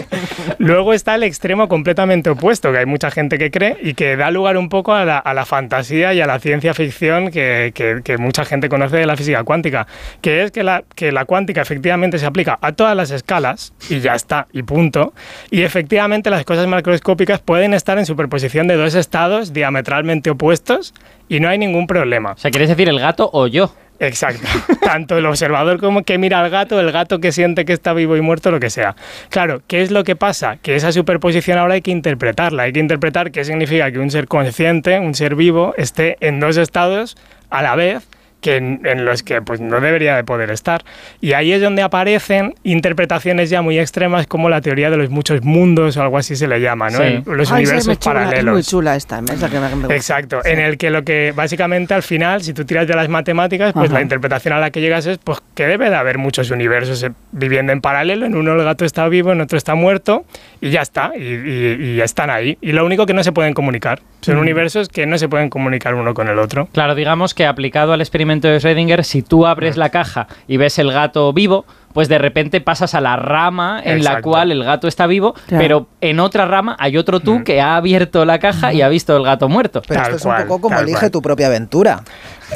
luego 0.59 0.93
está 0.93 1.15
el 1.15 1.23
extremo 1.23 1.69
completamente 1.69 2.31
opuesto, 2.31 2.73
que 2.73 2.79
hay 2.79 2.87
mucha 2.87 3.11
gente 3.11 3.39
que 3.39 3.51
cree 3.51 3.77
y 3.83 3.95
que 3.95 4.17
da 4.17 4.31
lugar 4.31 4.57
un 4.57 4.69
poco 4.69 4.93
a 4.95 5.05
la, 5.05 5.19
a 5.19 5.35
la 5.35 5.45
fantasía 5.45 6.15
y 6.15 6.21
a 6.21 6.27
la 6.27 6.39
ciencia 6.39 6.75
ficción 6.75 7.31
que, 7.31 7.73
que- 7.75 8.01
que 8.05 8.19
mucha 8.19 8.45
gente 8.45 8.69
conoce 8.69 8.97
de 8.97 9.07
la 9.07 9.17
física 9.17 9.43
cuántica, 9.45 9.87
que 10.21 10.43
es 10.43 10.51
que 10.51 10.63
la, 10.63 10.85
que 10.95 11.13
la 11.13 11.25
cuántica 11.25 11.61
efectivamente 11.63 12.19
se 12.19 12.27
aplica 12.27 12.59
a 12.61 12.73
todas 12.73 12.97
las 12.97 13.11
escalas 13.11 13.73
y 13.89 14.01
ya 14.01 14.15
está, 14.15 14.47
y 14.53 14.63
punto. 14.63 15.13
Y 15.51 15.63
efectivamente 15.63 16.31
las 16.31 16.45
cosas 16.45 16.67
macroscópicas 16.67 17.41
pueden 17.41 17.75
estar 17.75 17.99
en 17.99 18.07
superposición 18.07 18.34
de 18.43 18.77
dos 18.77 18.95
estados 18.95 19.53
diametralmente 19.53 20.31
opuestos 20.31 20.95
y 21.29 21.41
no 21.41 21.49
hay 21.49 21.59
ningún 21.59 21.87
problema. 21.87 22.33
O 22.33 22.37
sea, 22.37 22.51
¿quieres 22.51 22.69
decir 22.69 22.89
el 22.89 23.01
gato 23.01 23.31
o 23.33 23.47
yo? 23.47 23.75
Exacto. 24.01 24.47
Tanto 24.83 25.17
el 25.17 25.27
observador 25.27 25.79
como 25.81 26.03
que 26.03 26.19
mira 26.19 26.41
al 26.41 26.51
gato, 26.51 26.81
el 26.81 26.91
gato 26.91 27.21
que 27.21 27.33
siente 27.33 27.65
que 27.65 27.73
está 27.73 27.93
vivo 27.93 28.17
y 28.17 28.21
muerto, 28.21 28.51
lo 28.51 28.61
que 28.61 28.71
sea. 28.71 28.97
Claro, 29.31 29.63
¿qué 29.67 29.83
es 29.83 29.91
lo 29.91 30.05
que 30.05 30.17
pasa? 30.17 30.57
Que 30.57 30.75
esa 30.75 30.93
superposición 30.93 31.59
ahora 31.59 31.75
hay 31.75 31.83
que 31.83 31.91
interpretarla. 31.91 32.65
Hay 32.65 32.73
que 32.73 32.81
interpretar 32.81 33.31
qué 33.31 33.45
significa 33.45 33.91
que 33.93 33.99
un 33.99 34.11
ser 34.11 34.27
consciente, 34.27 34.99
un 34.99 35.15
ser 35.15 35.35
vivo, 35.37 35.75
esté 35.77 36.17
en 36.21 36.41
dos 36.41 36.57
estados 36.57 37.17
a 37.51 37.63
la 37.63 37.77
vez 37.77 38.07
que 38.45 38.57
en, 38.57 38.83
en 38.85 39.07
los 39.07 39.23
que 39.23 39.41
pues, 39.41 39.59
no 39.63 39.81
debería 39.81 40.15
de 40.17 40.23
poder 40.23 40.51
estar. 40.51 40.85
Y 41.23 41.33
ahí 41.33 41.51
es 41.53 41.63
donde 41.63 41.81
aparecen 41.81 42.55
interpretaciones 42.63 43.49
ya 43.49 43.63
muy 43.63 43.79
extremas 43.79 44.27
como 44.27 44.51
la 44.51 44.61
teoría 44.61 44.91
de 44.91 44.99
los 44.99 45.09
muchos 45.09 45.43
mundos 45.43 45.97
o 45.97 46.03
algo 46.03 46.19
así 46.19 46.37
se 46.37 46.47
le 46.47 46.61
llama, 46.61 46.91
¿no? 46.91 46.99
Sí. 46.99 47.23
Los 47.25 47.51
Ay, 47.51 47.65
sí, 47.65 47.71
universos 47.73 47.99
chula, 47.99 48.15
paralelos. 48.15 48.47
Es 48.47 48.53
muy 48.53 48.63
chula 48.63 48.97
esta, 48.97 49.19
es 49.21 49.41
la 49.41 49.49
que 49.49 49.59
me, 49.59 49.71
gusta. 49.75 49.95
Exacto, 49.95 50.45
en 50.45 50.61
el 50.61 50.77
que 50.77 50.91
lo 50.91 51.03
que 51.05 51.33
básicamente 51.35 51.95
al 51.95 52.03
final, 52.03 52.43
si 52.43 52.53
tú 52.53 52.67
tiras 52.67 52.87
de 52.87 52.95
las 52.95 53.09
matemáticas, 53.09 53.73
pues 53.73 53.87
Ajá. 53.87 53.95
la 53.95 54.03
interpretación 54.03 54.53
a 54.53 54.61
la 54.61 54.71
que 54.71 54.83
llegas 54.83 55.07
es 55.07 55.17
pues 55.17 55.39
que 55.55 55.67
debe 55.67 55.89
de 55.89 55.97
haber 55.97 56.19
muchos 56.19 56.51
universos 56.51 57.03
eh, 57.03 57.11
viviendo 57.33 57.73
en 57.73 57.81
paralelo, 57.81 58.27
en 58.27 58.37
uno 58.37 58.53
el 58.53 58.63
gato 58.65 58.85
está 58.85 59.09
vivo, 59.09 59.33
en 59.33 59.41
otro 59.41 59.57
está 59.57 59.75
muerto, 59.75 60.25
y 60.61 60.69
ya 60.71 60.83
está, 60.83 61.13
y, 61.17 61.23
y- 61.23 61.95
y 61.97 62.01
están 62.03 62.29
ahí. 62.29 62.59
Y 62.61 62.73
lo 62.73 62.85
único 62.85 63.07
que 63.07 63.15
no 63.15 63.25
se 63.25 63.33
pueden 63.33 63.55
comunicar, 63.55 64.01
son 64.21 64.37
universos 64.37 64.89
que 64.91 65.07
no 65.07 65.17
se 65.17 65.29
pueden 65.31 65.49
comunicar 65.49 65.95
uno 65.95 66.13
con 66.13 66.29
el 66.29 66.39
otro. 66.39 66.69
Claro, 66.73 66.95
digamos 66.95 67.33
que 67.35 67.47
aplicado 67.47 67.93
al 67.95 68.01
experimento 68.03 68.34
de 68.41 68.59
Schrödinger, 68.59 69.03
si 69.03 69.23
tú 69.23 69.47
abres 69.47 69.77
la 69.77 69.91
caja 69.91 70.27
y 70.47 70.57
ves 70.57 70.79
el 70.79 70.91
gato 70.91 71.33
vivo, 71.33 71.65
pues 71.95 72.09
de 72.09 72.19
repente 72.19 72.61
pasas 72.61 72.95
a 72.95 73.01
la 73.01 73.17
rama 73.17 73.81
en 73.83 74.05
la 74.05 74.21
cual 74.21 74.53
el 74.53 74.63
gato 74.65 74.87
está 74.89 75.07
vivo, 75.07 75.33
Claro. 75.47 75.63
pero 75.63 75.89
en 76.03 76.21
otra 76.21 76.45
rama 76.45 76.77
hay 76.79 76.99
otro 76.99 77.21
tú 77.21 77.43
que 77.45 77.63
ha 77.63 77.77
abierto 77.77 78.25
la 78.27 78.39
caja 78.39 78.73
y 78.75 78.83
ha 78.83 78.89
visto 78.91 79.17
el 79.17 79.23
gato 79.25 79.49
muerto. 79.49 79.81
Pero 79.89 80.03
Tal 80.03 80.11
esto 80.13 80.17
es 80.17 80.23
cual, 80.25 80.43
un 80.43 80.49
poco 80.49 80.61
como 80.69 80.79
elige 80.81 80.99
cual. 80.99 81.11
tu 81.11 81.23
propia 81.23 81.47
aventura. 81.47 82.03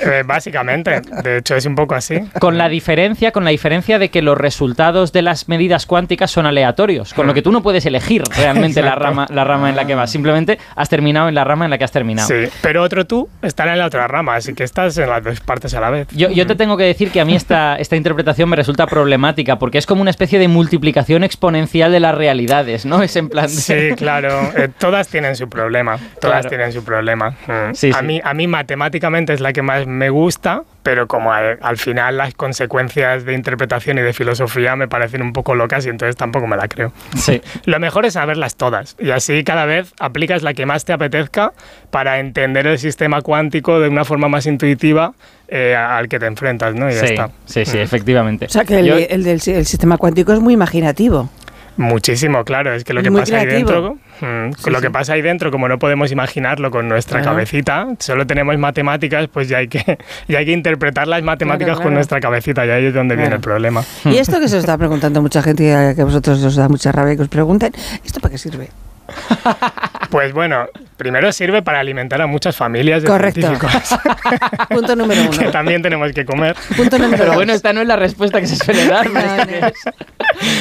Eh, 0.04 0.23
básicamente, 0.25 1.00
de 1.23 1.38
hecho 1.38 1.57
es 1.57 1.64
un 1.64 1.75
poco 1.75 1.95
así. 1.95 2.21
Con 2.40 2.59
la 2.59 2.68
diferencia, 2.68 3.33
con 3.33 3.45
la 3.45 3.50
diferencia 3.50 3.99
de 3.99 4.11
que 4.11 4.21
los 4.23 4.37
resultados 4.37 5.12
de 5.12 5.23
las 5.23 5.49
medidas 5.49 5.87
cuánticas 5.87 6.30
son 6.30 6.45
aleatorios, 6.47 7.14
con 7.14 7.26
lo 7.26 7.33
que 7.33 7.40
tú 7.42 7.50
no 7.52 7.62
puedes 7.62 7.87
elegir 7.87 8.23
realmente 8.37 8.83
la 8.83 8.95
rama, 8.97 9.26
la 9.30 9.45
rama 9.45 9.71
en 9.71 9.76
la 9.76 9.87
que 9.87 9.95
vas. 9.95 10.11
Simplemente 10.11 10.59
has 10.76 10.88
terminado 10.88 11.28
en 11.28 11.35
la 11.35 11.45
rama 11.45 11.64
en 11.64 11.71
la 11.71 11.78
que 11.78 11.85
has 11.85 11.90
terminado. 11.92 12.28
Sí, 12.28 12.49
pero 12.61 12.83
otro 12.83 13.07
tú 13.07 13.28
estará 13.42 13.73
en 13.73 13.78
la 13.78 13.87
otra 13.87 14.07
rama, 14.09 14.37
así 14.37 14.52
que 14.54 14.64
estás 14.64 14.99
en 14.99 15.09
las 15.09 15.25
dos 15.25 15.40
partes 15.40 15.73
a 15.75 15.80
la 15.80 15.90
vez. 15.90 16.07
Yo, 16.12 16.28
yo 16.30 16.47
te 16.47 16.54
tengo 16.54 16.76
que 16.76 16.85
decir 16.85 17.11
que 17.11 17.21
a 17.21 17.25
mí 17.25 17.35
esta, 17.35 17.76
esta 17.76 17.97
interpretación 17.97 18.49
me 18.50 18.57
resulta 18.57 18.87
problemática 18.87 19.27
porque 19.58 19.78
es 19.78 19.87
como 19.87 20.00
una 20.02 20.11
especie 20.11 20.38
de 20.38 20.49
multiplicación 20.49 21.25
exponencial 21.25 21.92
de 21.92 22.00
las 22.00 22.14
realidades, 22.14 22.85
¿no? 22.87 23.02
Es 23.08 23.16
en 23.16 23.28
plan... 23.28 23.47
de- 23.47 23.52
Sí, 23.52 23.94
claro. 23.97 24.28
eh, 24.56 24.68
todas 24.78 25.08
tienen 25.08 25.37
su 25.37 25.49
problema. 25.49 25.97
Todas 26.20 26.40
Claro. 26.40 26.49
tienen 26.49 26.73
su 26.73 26.85
problema. 26.85 27.30
Mm. 27.47 27.75
Sí, 27.75 27.90
a, 27.94 28.00
sí. 28.00 28.04
Mí, 28.04 28.20
a 28.23 28.35
mí 28.35 28.47
matemáticamente 28.47 29.32
es 29.32 29.40
la 29.40 29.52
que 29.52 29.62
más 29.62 29.87
me 29.87 30.11
gusta, 30.11 30.62
pero 30.82 31.06
como 31.06 31.32
a- 31.32 31.56
al 31.61 31.76
final 31.78 32.16
las 32.16 32.35
consecuencias 32.35 33.25
de 33.25 33.35
interpretación 33.35 33.99
y 33.99 34.02
de 34.02 34.12
filosofía 34.12 34.76
me 34.76 34.88
parecen 34.88 35.23
un 35.23 35.32
poco 35.32 35.54
locas 35.54 35.87
y 35.87 35.88
entonces 35.88 36.16
tampoco 36.16 36.47
me 36.47 36.56
la 36.56 36.68
creo. 36.68 36.92
Sí. 37.16 37.40
Lo 37.64 37.78
mejor 37.80 38.06
es 38.06 38.14
saberlas 38.14 38.56
todas 38.56 38.97
y 38.99 39.11
así 39.11 39.44
cada 39.44 39.64
vez 39.66 39.92
aplicas 40.00 40.42
la 40.42 40.54
que 40.54 40.66
más 40.66 40.85
te 40.85 40.92
apetezca 40.92 41.52
para 41.90 42.18
entender 42.18 42.66
el 42.66 42.78
sistema 42.78 43.20
cuántico 43.23 43.80
de 43.80 43.88
una 43.88 44.04
forma 44.04 44.28
más 44.28 44.47
intuitiva 44.47 45.12
eh, 45.48 45.74
al 45.74 46.08
que 46.08 46.18
te 46.18 46.26
enfrentas, 46.26 46.74
¿no? 46.74 46.90
Y 46.90 46.94
ya 46.94 47.00
Sí, 47.00 47.06
está. 47.06 47.30
sí, 47.46 47.64
sí, 47.64 47.78
Mm. 47.78 47.80
efectivamente. 47.80 48.46
O 48.46 48.48
sea 48.50 48.64
que 48.64 48.78
el, 48.80 48.86
Yo- 48.86 48.96
el 48.98 49.24
del 49.24 49.40
el 49.46 49.66
sistema 49.66 49.96
cuántico 49.96 50.32
es 50.32 50.40
muy 50.40 50.54
imaginativo. 50.54 51.28
Muchísimo, 51.76 52.42
claro. 52.44 52.74
Es 52.74 52.82
que 52.82 52.92
lo 52.92 53.00
Es 53.00 53.04
que 53.04 53.10
muy 53.10 53.20
pasa 53.20 53.38
ahí 53.38 53.46
dentro, 53.46 53.94
mm, 54.20 54.52
Sí, 54.58 54.68
lo 54.68 54.78
sí. 54.78 54.82
que 54.84 54.90
pasa 54.90 55.12
ahí 55.12 55.22
dentro, 55.22 55.52
como 55.52 55.68
no 55.68 55.78
podemos 55.78 56.10
imaginarlo 56.10 56.72
con 56.72 56.88
nuestra 56.88 57.20
Claro. 57.20 57.36
cabecita, 57.36 57.86
solo 58.00 58.26
tenemos 58.26 58.58
matemáticas, 58.58 59.28
pues 59.32 59.48
ya 59.48 59.58
hay 59.58 59.68
que, 59.68 59.78
ya 60.28 60.38
hay 60.38 60.44
que 60.44 60.50
interpretar 60.52 61.06
las 61.06 61.22
matemáticas 61.22 61.74
claro. 61.76 61.82
con 61.84 61.94
nuestra 61.94 62.18
cabecita 62.18 62.66
y 62.66 62.70
ahí 62.70 62.87
es 62.87 62.94
donde 62.94 63.14
viene 63.14 63.37
el 63.37 63.40
problema. 63.40 63.84
Y 64.06 64.16
esto 64.16 64.40
que 64.40 64.48
se 64.48 64.56
os 64.56 64.64
está 64.64 64.76
preguntando 64.76 65.22
mucha 65.22 65.40
gente 65.40 65.62
que 65.94 66.02
a 66.02 66.04
vosotros 66.04 66.42
os 66.42 66.56
da 66.56 66.68
mucha 66.68 66.90
rabia 66.90 67.14
que 67.14 67.22
os 67.22 67.28
pregunten, 67.28 67.72
¿esto 68.04 68.18
para 68.18 68.32
qué 68.32 68.38
sirve? 68.38 68.70
Pues 70.11 70.33
bueno, 70.33 70.66
primero 70.97 71.31
sirve 71.33 71.61
para 71.62 71.81
alimentar 71.81 72.23
a 72.23 72.27
muchas 72.27 72.57
familias 72.57 73.03
de 73.03 73.09
Correcto. 73.09 73.40
científicos 73.42 73.99
Punto 74.71 74.97
número 74.97 75.31
que 75.31 75.38
uno. 75.40 75.51
también 75.51 75.83
tenemos 75.83 76.12
que 76.12 76.25
comer. 76.25 76.57
Punto 76.77 76.97
número 76.99 77.16
Pero 77.18 77.27
dos. 77.27 77.35
bueno, 77.37 77.53
esta 77.53 77.73
no 77.75 77.83
es 77.83 77.87
la 77.87 77.97
respuesta 77.97 78.40
que 78.40 78.47
se 78.47 78.57
suele 78.57 78.87
dar. 78.87 79.07
pero 79.12 79.21
No, 79.37 79.47
que 79.47 79.61
no. 79.61 79.66
es. 79.66 79.75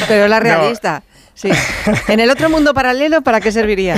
Pero 0.10 0.28
la 0.28 0.40
realista. 0.42 1.02
Sí. 1.34 1.50
En 2.08 2.20
el 2.20 2.30
otro 2.32 2.50
mundo 2.50 2.74
paralelo, 2.74 3.22
¿para 3.22 3.40
qué 3.40 3.52
serviría? 3.52 3.96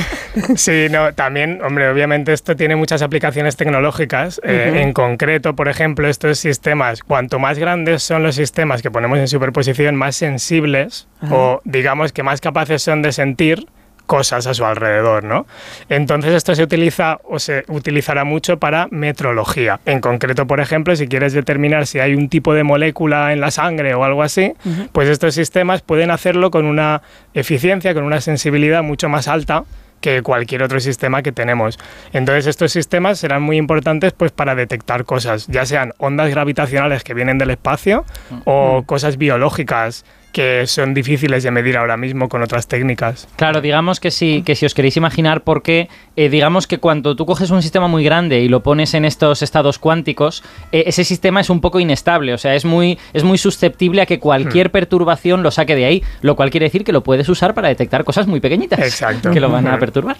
Sí, 0.57 0.87
no, 0.91 1.13
también, 1.13 1.61
hombre, 1.63 1.89
obviamente 1.89 2.33
esto 2.33 2.55
tiene 2.57 2.75
muchas 2.75 3.01
aplicaciones 3.01 3.55
tecnológicas. 3.55 4.41
Eh. 4.43 4.81
En 4.83 4.91
concreto, 4.91 5.55
por 5.55 5.69
ejemplo, 5.69 6.09
estos 6.09 6.37
sistemas, 6.37 7.01
cuanto 7.01 7.39
más 7.39 7.57
grandes 7.57 8.03
son 8.03 8.23
los 8.23 8.35
sistemas 8.35 8.81
que 8.81 8.91
ponemos 8.91 9.17
en 9.19 9.27
superposición, 9.29 9.95
más 9.95 10.17
sensibles 10.17 11.07
o 11.31 11.61
digamos 11.63 12.11
que 12.11 12.23
más 12.23 12.41
capaces 12.41 12.83
son 12.83 13.01
de 13.01 13.13
sentir 13.13 13.65
cosas 14.09 14.47
a 14.47 14.55
su 14.55 14.65
alrededor, 14.65 15.23
¿no? 15.23 15.45
Entonces 15.87 16.33
esto 16.33 16.55
se 16.55 16.63
utiliza 16.63 17.19
o 17.25 17.37
se 17.37 17.63
utilizará 17.67 18.23
mucho 18.23 18.57
para 18.57 18.87
metrología. 18.89 19.79
En 19.85 20.01
concreto, 20.01 20.47
por 20.47 20.59
ejemplo, 20.59 20.95
si 20.95 21.07
quieres 21.07 21.31
determinar 21.33 21.85
si 21.85 21.99
hay 21.99 22.15
un 22.15 22.27
tipo 22.27 22.55
de 22.55 22.63
molécula 22.63 23.33
en 23.33 23.39
la 23.39 23.51
sangre 23.51 23.93
o 23.93 24.03
algo 24.03 24.23
así, 24.23 24.53
pues 24.93 25.09
estos 25.09 25.35
sistemas 25.35 25.83
pueden 25.83 26.09
hacerlo 26.09 26.49
con 26.49 26.65
una 26.65 27.03
eficiencia, 27.35 27.93
con 27.93 28.03
una 28.03 28.19
sensibilidad 28.19 28.81
mucho 28.81 29.09
más 29.09 29.27
alta 29.27 29.65
que 30.01 30.23
cualquier 30.23 30.63
otro 30.63 30.79
sistema 30.79 31.21
que 31.21 31.31
tenemos. 31.31 31.77
Entonces 32.11 32.47
estos 32.47 32.71
sistemas 32.71 33.19
serán 33.19 33.43
muy 33.43 33.57
importantes 33.57 34.13
pues 34.13 34.31
para 34.31 34.55
detectar 34.55 35.05
cosas, 35.05 35.45
ya 35.45 35.67
sean 35.67 35.93
ondas 35.99 36.31
gravitacionales 36.31 37.03
que 37.03 37.13
vienen 37.13 37.37
del 37.37 37.51
espacio 37.51 38.05
o 38.45 38.81
cosas 38.87 39.17
biológicas 39.17 40.03
que 40.31 40.67
son 40.67 40.93
difíciles 40.93 41.43
de 41.43 41.51
medir 41.51 41.75
ahora 41.77 41.97
mismo 41.97 42.29
con 42.29 42.41
otras 42.43 42.67
técnicas. 42.67 43.27
Claro, 43.35 43.61
digamos 43.61 43.99
que 43.99 44.11
si, 44.11 44.41
que 44.43 44.55
si 44.55 44.65
os 44.65 44.73
queréis 44.73 44.95
imaginar 44.97 45.41
por 45.43 45.63
qué, 45.63 45.89
eh, 46.15 46.29
digamos 46.29 46.67
que 46.67 46.77
cuando 46.77 47.15
tú 47.15 47.25
coges 47.25 47.49
un 47.49 47.61
sistema 47.61 47.87
muy 47.87 48.03
grande 48.03 48.39
y 48.41 48.47
lo 48.47 48.61
pones 48.61 48.93
en 48.93 49.05
estos 49.05 49.41
estados 49.41 49.79
cuánticos, 49.79 50.43
eh, 50.71 50.83
ese 50.87 51.03
sistema 51.03 51.41
es 51.41 51.49
un 51.49 51.61
poco 51.61 51.79
inestable, 51.79 52.33
o 52.33 52.37
sea, 52.37 52.53
es 52.55 52.63
muy, 52.65 52.99
es 53.13 53.23
muy 53.23 53.37
susceptible 53.37 54.01
a 54.01 54.05
que 54.05 54.19
cualquier 54.19 54.71
perturbación 54.71 55.41
lo 55.43 55.49
saque 55.51 55.75
de 55.75 55.85
ahí, 55.85 56.03
lo 56.21 56.35
cual 56.35 56.51
quiere 56.51 56.65
decir 56.67 56.83
que 56.83 56.91
lo 56.91 57.01
puedes 57.03 57.27
usar 57.29 57.53
para 57.55 57.67
detectar 57.69 58.03
cosas 58.03 58.27
muy 58.27 58.39
pequeñitas 58.39 58.79
Exacto. 58.79 59.31
que 59.31 59.39
lo 59.39 59.49
van 59.49 59.67
a 59.67 59.79
perturbar. 59.79 60.17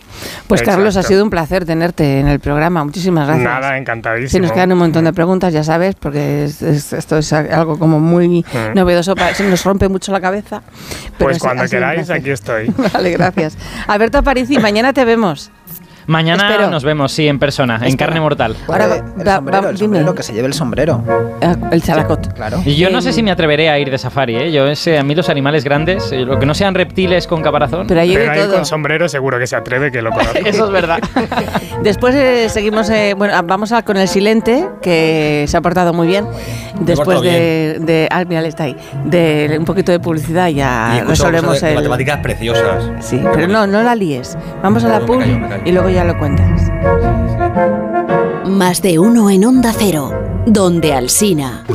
Pues 0.47 0.61
Carlos, 0.63 0.97
ha 0.97 1.03
sido 1.03 1.23
un 1.23 1.29
placer 1.29 1.65
tenerte 1.65 2.19
en 2.19 2.27
el 2.27 2.39
programa. 2.39 2.83
Muchísimas 2.83 3.27
gracias. 3.27 3.45
Nada, 3.45 3.73
Si 3.73 3.77
encantadísimo. 3.79 4.43
nos 4.43 4.51
quedan 4.53 4.71
un 4.71 4.79
montón 4.79 5.05
de 5.05 5.13
preguntas, 5.13 5.53
ya 5.53 5.63
sabes, 5.63 5.95
porque 5.95 6.45
es- 6.45 6.61
es- 6.61 6.93
esto 6.93 7.17
es 7.19 7.31
algo 7.33 7.77
como 7.77 7.99
muy 7.99 8.43
novedoso, 8.73 9.15
para- 9.15 9.33
se 9.35 9.47
nos 9.47 9.63
rompe 9.63 9.87
mucho 9.87 9.98
la 10.07 10.21
cabeza. 10.21 10.61
pero 11.17 11.29
Pues 11.29 11.39
cuando 11.39 11.65
queráis, 11.65 12.09
aquí 12.09 12.29
estoy. 12.29 12.73
Vale, 12.93 13.11
gracias. 13.11 13.57
Alberto 13.87 14.17
Aparici, 14.19 14.57
mañana 14.57 14.93
te 14.93 15.05
vemos. 15.05 15.51
Mañana 16.09 16.49
Espero. 16.49 16.69
nos 16.71 16.83
vemos, 16.83 17.11
sí, 17.11 17.27
en 17.27 17.37
persona, 17.37 17.75
en 17.75 17.83
Espera. 17.83 18.07
carne 18.07 18.19
mortal. 18.21 18.55
Ahora 18.67 18.87
va- 18.87 18.95
el 18.95 19.27
va- 19.27 19.35
sombrero, 19.35 19.61
va- 19.61 19.69
el 19.69 19.75
dime. 19.75 19.85
sombrero, 19.97 20.15
que 20.15 20.23
se 20.23 20.33
lleve 20.33 20.47
el 20.47 20.53
sombrero. 20.53 21.03
Ah, 21.41 21.55
El 21.71 21.83
characot. 21.83 22.33
Claro. 22.33 22.61
Y 22.65 22.75
yo 22.77 22.89
no 22.89 22.99
sé 23.01 23.09
Eh, 23.09 23.13
si 23.13 23.21
me 23.23 23.29
atreveré 23.29 23.69
a 23.69 23.77
ir 23.77 23.91
de 23.91 23.97
safari, 23.99 24.35
¿eh? 24.35 24.51
Yo 24.51 24.65
ese, 24.67 24.97
a 24.97 25.03
mí 25.03 25.13
los 25.13 25.29
animales 25.29 25.63
grandes, 25.63 26.11
eh, 26.11 26.21
lo 26.25 26.39
que 26.39 26.47
no 26.47 26.55
sean 26.55 26.73
reptiles 26.73 27.27
con 27.27 27.43
caparazón. 27.43 27.85
Pero 27.85 28.01
ahí 28.01 28.13
Pero 28.15 28.31
ahí 28.31 28.39
todo. 28.39 28.53
con 28.55 28.65
sombrero 28.65 29.07
seguro 29.07 29.37
que 29.37 29.45
se 29.45 29.55
atreve, 29.55 29.91
que 29.91 30.01
lo 30.01 30.09
conozco. 30.11 30.33
Eso 30.45 30.65
es 30.65 30.71
verdad. 30.71 30.99
Después 31.83 32.15
eh, 32.15 32.49
seguimos, 32.49 32.89
eh, 32.89 33.13
bueno, 33.15 33.33
ah, 33.37 33.43
vamos 33.43 33.71
a, 33.71 33.83
con 33.83 33.95
el 33.97 34.07
silente, 34.07 34.67
que 34.81 35.45
se 35.47 35.57
ha 35.57 35.61
portado 35.61 35.93
muy 35.93 36.07
bien. 36.07 36.25
Después 36.79 37.21
de, 37.21 37.77
de, 37.81 38.07
ah, 38.11 38.23
mira, 38.27 38.39
él 38.39 38.47
está 38.47 38.63
ahí, 38.63 38.75
de 39.05 39.57
un 39.59 39.65
poquito 39.65 39.91
de 39.91 39.99
publicidad 39.99 40.47
ya 40.47 41.01
y 41.03 41.07
resolvemos 41.07 41.59
de 41.61 41.69
el... 41.69 41.75
matemáticas 41.75 42.19
preciosas. 42.19 42.83
Sí, 43.05 43.21
pero 43.33 43.47
no, 43.47 43.67
no 43.67 43.83
la 43.83 43.93
líes. 43.95 44.37
Vamos 44.63 44.83
a 44.85 44.87
la 44.89 44.99
No, 44.99 45.05
pub 45.05 45.21
y 45.65 45.71
luego 45.71 45.89
ya 45.99 46.05
lo 46.05 46.17
cuentas. 46.17 46.71
Más 48.45 48.81
de 48.81 48.99
uno 48.99 49.29
en 49.29 49.43
Onda 49.43 49.73
Cero, 49.77 50.13
donde 50.45 50.93
Alsina. 50.93 51.65